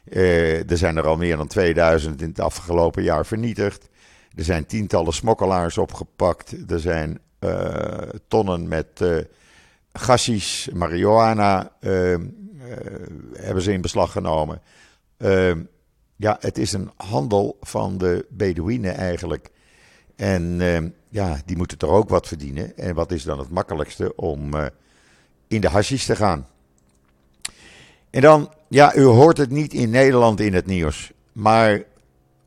Uh, 0.06 0.72
er 0.72 0.78
zijn 0.78 0.98
er 0.98 1.08
al 1.08 1.18
meer 1.18 1.38
dan 1.38 1.48
2000 1.48 2.22
in 2.22 2.30
het 2.30 2.40
afgelopen 2.40 3.04
jaar 3.04 3.26
vernietigd. 3.26 3.90
Er 4.36 4.44
zijn 4.44 4.66
tientallen 4.66 5.14
smokkelaars 5.14 5.78
opgepakt. 5.78 6.72
Er 6.72 6.80
zijn 6.80 7.20
uh, 7.40 7.84
tonnen 8.28 8.68
met 8.68 9.04
gassis, 9.94 10.70
marihuana 10.74 11.72
hebben 13.34 13.62
ze 13.62 13.72
in 13.72 13.82
beslag 13.82 14.12
genomen. 14.12 14.62
ja, 16.16 16.38
het 16.40 16.58
is 16.58 16.74
een 16.74 16.92
handel 16.96 17.58
van 17.62 17.98
de 17.98 18.26
Bedouinen 18.30 18.96
eigenlijk. 18.96 19.50
En 20.16 20.62
ja, 21.16 21.42
die 21.46 21.58
moeten 21.58 21.78
toch 21.78 21.90
ook 21.90 22.10
wat 22.10 22.28
verdienen. 22.28 22.78
En 22.78 22.96
wat 22.96 23.12
is 23.12 23.24
dan 23.24 23.40
het 23.40 23.50
makkelijkste 23.50 24.16
om 24.16 24.54
in 25.48 25.62
de 25.62 25.70
hashish 25.70 26.06
te 26.06 26.16
gaan? 26.16 26.48
En 28.10 28.22
dan, 28.22 28.54
ja, 28.70 28.96
u 28.96 29.04
hoort 29.04 29.38
het 29.38 29.50
niet 29.50 29.74
in 29.74 29.90
Nederland 29.90 30.40
in 30.40 30.54
het 30.54 30.66
nieuws. 30.66 31.12
Maar 31.32 31.84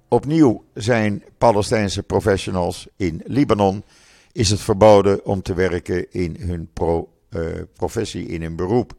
opnieuw 0.09 0.65
zijn 0.75 1.25
Palestijnse 1.39 2.03
professionals 2.03 2.89
in 2.97 3.23
Libanon. 3.25 3.85
Is 4.33 4.51
het 4.51 4.61
verboden 4.61 5.25
om 5.25 5.43
te 5.43 5.55
werken 5.55 6.13
in 6.13 6.37
hun 6.39 6.69
pro, 6.73 7.13
uh, 7.31 7.47
professie, 7.75 8.27
in 8.27 8.43
hun 8.43 8.57
beroep. 8.57 8.93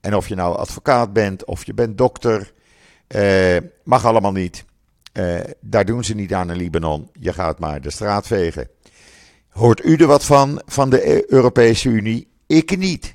En 0.00 0.16
of 0.16 0.28
je 0.28 0.34
nou 0.34 0.56
advocaat 0.56 1.12
bent 1.12 1.44
of 1.44 1.64
je 1.64 1.74
bent 1.74 1.98
dokter, 1.98 2.52
uh, 3.08 3.56
mag 3.84 4.04
allemaal 4.04 4.32
niet. 4.32 4.64
Daar 5.60 5.84
doen 5.84 6.04
ze 6.04 6.14
niet 6.14 6.34
aan 6.34 6.50
in 6.50 6.56
Libanon. 6.56 7.10
Je 7.12 7.32
gaat 7.32 7.58
maar 7.58 7.80
de 7.80 7.90
straat 7.90 8.26
vegen. 8.26 8.68
Hoort 9.52 9.84
u 9.84 9.96
er 9.96 10.06
wat 10.06 10.24
van, 10.24 10.62
van 10.66 10.90
de 10.90 11.32
Europese 11.32 11.88
Unie? 11.88 12.28
Ik 12.46 12.76
niet. 12.76 13.14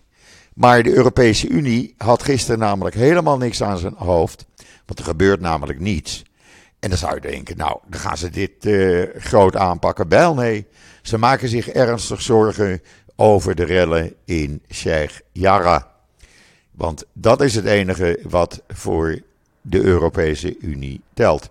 Maar 0.54 0.84
de 0.84 0.93
Europese 0.93 1.47
Unie 1.47 1.93
had 1.97 2.23
gisteren 2.23 2.60
namelijk 2.60 2.95
helemaal 2.95 3.38
niks 3.38 3.63
aan 3.63 3.78
zijn 3.78 3.93
hoofd. 3.95 4.45
Want 4.86 5.00
er 5.00 5.06
gebeurt 5.06 5.39
namelijk 5.39 5.80
niets. 5.80 6.23
En 6.80 6.89
dan 6.89 6.97
zou 6.97 7.15
je 7.15 7.21
denken, 7.21 7.58
nou, 7.58 7.80
dan 7.88 8.00
gaan 8.00 8.17
ze 8.17 8.30
dit 8.30 8.65
uh, 8.65 9.04
groot 9.17 9.56
aanpakken. 9.56 10.10
Wel 10.10 10.34
nee, 10.34 10.67
ze 11.02 11.17
maken 11.17 11.50
zich 11.50 11.69
ernstig 11.69 12.21
zorgen 12.21 12.82
over 13.15 13.56
de 13.56 13.63
rellen 13.63 14.13
in 14.26 14.62
Sheikh 14.71 15.19
Jarrah. 15.32 15.84
Want 16.71 17.06
dat 17.13 17.41
is 17.41 17.56
het 17.56 17.65
enige 17.65 18.19
wat 18.30 18.62
voor 18.67 19.21
de 19.62 19.82
Europese 19.82 20.58
Unie 20.60 21.02
telt. 21.13 21.50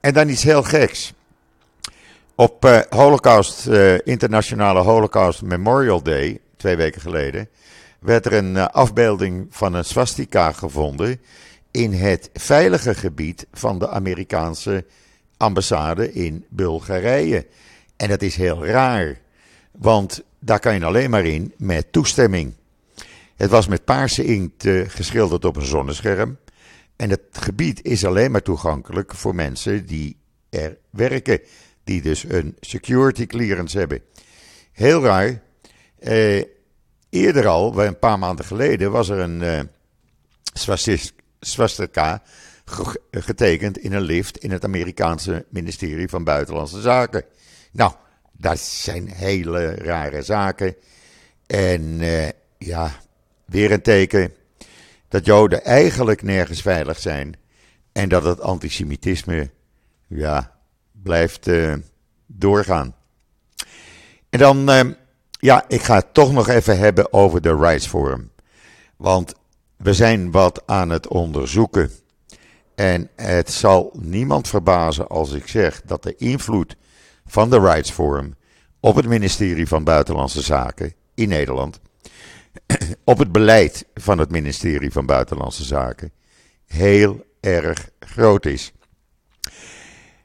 En 0.00 0.14
dan 0.14 0.28
iets 0.28 0.42
heel 0.42 0.62
geks. 0.62 1.12
Op 2.42 2.64
uh, 2.64 2.80
Holocaust, 2.88 3.66
uh, 3.66 3.94
Internationale 4.04 4.80
Holocaust 4.80 5.42
Memorial 5.42 6.02
Day, 6.02 6.40
twee 6.56 6.76
weken 6.76 7.00
geleden, 7.00 7.48
werd 7.98 8.26
er 8.26 8.32
een 8.32 8.56
afbeelding 8.56 9.46
van 9.50 9.74
een 9.74 9.84
swastika 9.84 10.52
gevonden 10.52 11.20
in 11.70 11.92
het 11.92 12.30
veilige 12.32 12.94
gebied 12.94 13.46
van 13.52 13.78
de 13.78 13.88
Amerikaanse 13.88 14.84
ambassade 15.36 16.12
in 16.12 16.44
Bulgarije. 16.48 17.46
En 17.96 18.08
dat 18.08 18.22
is 18.22 18.36
heel 18.36 18.66
raar, 18.66 19.20
want 19.70 20.22
daar 20.38 20.58
kan 20.58 20.74
je 20.74 20.84
alleen 20.84 21.10
maar 21.10 21.24
in 21.24 21.54
met 21.56 21.92
toestemming. 21.92 22.54
Het 23.36 23.50
was 23.50 23.66
met 23.66 23.84
paarse 23.84 24.24
inkt 24.24 24.68
geschilderd 24.86 25.44
op 25.44 25.56
een 25.56 25.66
zonnescherm. 25.66 26.38
En 26.96 27.10
het 27.10 27.22
gebied 27.30 27.82
is 27.82 28.04
alleen 28.04 28.30
maar 28.30 28.42
toegankelijk 28.42 29.14
voor 29.14 29.34
mensen 29.34 29.86
die 29.86 30.16
er 30.50 30.78
werken, 30.90 31.40
die 31.84 32.02
dus 32.02 32.24
een 32.28 32.56
security 32.60 33.26
clearance 33.26 33.78
hebben. 33.78 34.00
Heel 34.72 35.02
raar. 35.02 35.42
Eh, 35.98 36.44
eerder 37.10 37.46
al, 37.46 37.84
een 37.84 37.98
paar 37.98 38.18
maanden 38.18 38.44
geleden, 38.44 38.90
was 38.90 39.08
er 39.08 39.18
een 39.18 39.42
uh, 39.42 39.60
swastika 41.40 42.22
getekend 43.10 43.78
in 43.78 43.92
een 43.92 44.02
lift 44.02 44.38
in 44.38 44.50
het 44.50 44.64
Amerikaanse 44.64 45.44
ministerie 45.48 46.08
van 46.08 46.24
Buitenlandse 46.24 46.80
Zaken. 46.80 47.24
Nou, 47.72 47.92
dat 48.32 48.58
zijn 48.58 49.08
hele 49.08 49.74
rare 49.74 50.22
zaken. 50.22 50.76
En 51.46 51.82
uh, 52.00 52.28
ja, 52.58 53.00
weer 53.44 53.72
een 53.72 53.82
teken 53.82 54.34
dat 55.08 55.24
Joden 55.24 55.64
eigenlijk 55.64 56.22
nergens 56.22 56.62
veilig 56.62 56.98
zijn. 56.98 57.36
En 57.92 58.08
dat 58.08 58.24
het 58.24 58.40
antisemitisme, 58.40 59.50
ja, 60.06 60.51
blijft 61.02 61.48
uh, 61.48 61.74
doorgaan. 62.26 62.94
En 64.30 64.38
dan, 64.38 64.70
uh, 64.70 64.80
ja, 65.30 65.64
ik 65.68 65.82
ga 65.82 65.94
het 65.94 66.14
toch 66.14 66.32
nog 66.32 66.48
even 66.48 66.78
hebben 66.78 67.12
over 67.12 67.40
de 67.40 67.56
Rights 67.56 67.86
Forum. 67.86 68.30
Want 68.96 69.34
we 69.76 69.94
zijn 69.94 70.30
wat 70.30 70.62
aan 70.66 70.90
het 70.90 71.08
onderzoeken. 71.08 71.90
En 72.74 73.10
het 73.16 73.50
zal 73.50 73.92
niemand 73.98 74.48
verbazen 74.48 75.08
als 75.08 75.32
ik 75.32 75.48
zeg 75.48 75.82
dat 75.84 76.02
de 76.02 76.16
invloed 76.16 76.76
van 77.26 77.50
de 77.50 77.60
Rights 77.60 77.90
Forum 77.90 78.34
op 78.80 78.96
het 78.96 79.06
ministerie 79.06 79.68
van 79.68 79.84
Buitenlandse 79.84 80.40
Zaken 80.40 80.94
in 81.14 81.28
Nederland, 81.28 81.80
op 83.04 83.18
het 83.18 83.32
beleid 83.32 83.86
van 83.94 84.18
het 84.18 84.30
ministerie 84.30 84.92
van 84.92 85.06
Buitenlandse 85.06 85.64
Zaken, 85.64 86.12
heel 86.66 87.24
erg 87.40 87.88
groot 88.00 88.46
is. 88.46 88.72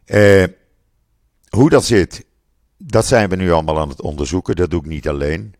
Uh, 0.05 0.43
hoe 1.57 1.69
dat 1.69 1.85
zit, 1.85 2.25
dat 2.77 3.05
zijn 3.05 3.29
we 3.29 3.35
nu 3.35 3.51
allemaal 3.51 3.79
aan 3.79 3.89
het 3.89 4.01
onderzoeken. 4.01 4.55
Dat 4.55 4.69
doe 4.69 4.79
ik 4.79 4.85
niet 4.85 5.07
alleen. 5.07 5.55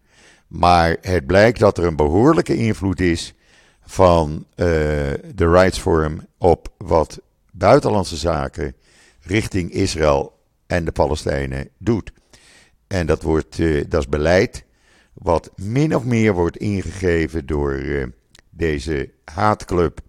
Maar 0.48 0.98
het 1.02 1.26
blijkt 1.26 1.60
dat 1.60 1.78
er 1.78 1.86
een 1.86 1.96
behoorlijke 1.96 2.56
invloed 2.56 3.00
is 3.00 3.34
van 3.82 4.30
uh, 4.32 4.66
de 5.36 5.50
Rights 5.50 5.80
Forum 5.80 6.28
op 6.38 6.74
wat 6.78 7.20
buitenlandse 7.52 8.16
zaken 8.16 8.76
richting 9.22 9.72
Israël 9.72 10.40
en 10.68 10.86
de 10.86 10.92
Palestijnen 10.92 11.70
doet. 11.78 12.12
En 12.88 13.06
dat, 13.06 13.22
wordt, 13.22 13.58
uh, 13.58 13.86
dat 13.90 14.02
is 14.02 14.10
beleid 14.10 14.64
wat 15.14 15.52
min 15.56 15.96
of 15.96 16.04
meer 16.04 16.34
wordt 16.34 16.58
ingegeven 16.58 17.46
door 17.46 17.74
uh, 17.74 18.06
deze 18.50 19.10
haatclub 19.24 20.00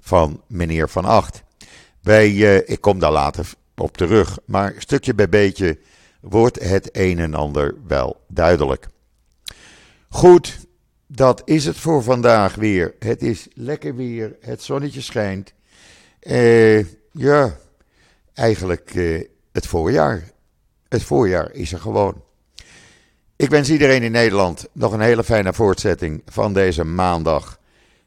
van 0.00 0.42
meneer 0.46 0.88
Van 0.88 1.04
Acht. 1.04 1.42
Wij, 2.00 2.30
ik 2.58 2.80
kom 2.80 2.98
daar 2.98 3.12
later 3.12 3.54
op 3.76 3.96
terug, 3.96 4.38
maar 4.44 4.74
stukje 4.78 5.14
bij 5.14 5.28
beetje 5.28 5.78
wordt 6.20 6.62
het 6.62 6.88
een 6.92 7.18
en 7.18 7.34
ander 7.34 7.74
wel 7.86 8.20
duidelijk. 8.28 8.86
Goed, 10.08 10.66
dat 11.06 11.42
is 11.44 11.64
het 11.64 11.76
voor 11.76 12.02
vandaag 12.02 12.54
weer. 12.54 12.94
Het 12.98 13.22
is 13.22 13.48
lekker 13.52 13.96
weer, 13.96 14.36
het 14.40 14.62
zonnetje 14.62 15.00
schijnt. 15.00 15.52
Uh, 16.22 16.84
ja, 17.10 17.56
eigenlijk 18.34 18.94
uh, 18.94 19.24
het 19.52 19.66
voorjaar. 19.66 20.30
Het 20.88 21.02
voorjaar 21.02 21.52
is 21.52 21.72
er 21.72 21.80
gewoon. 21.80 22.22
Ik 23.36 23.50
wens 23.50 23.70
iedereen 23.70 24.02
in 24.02 24.12
Nederland 24.12 24.68
nog 24.72 24.92
een 24.92 25.00
hele 25.00 25.24
fijne 25.24 25.52
voortzetting 25.52 26.22
van 26.26 26.52
deze 26.52 26.84
maandag, 26.84 27.60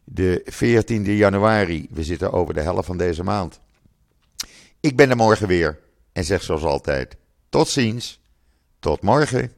de 0.03 0.45
14e 0.45 1.11
januari. 1.11 1.87
We 1.91 2.03
zitten 2.03 2.31
over 2.31 2.53
de 2.53 2.61
helft 2.61 2.85
van 2.85 2.97
deze 2.97 3.23
maand. 3.23 3.59
Ik 4.87 4.95
ben 4.95 5.09
er 5.09 5.15
morgen 5.15 5.47
weer 5.47 5.79
en 6.13 6.23
zeg 6.23 6.43
zoals 6.43 6.63
altijd: 6.63 7.17
tot 7.49 7.67
ziens, 7.67 8.21
tot 8.79 9.01
morgen. 9.01 9.51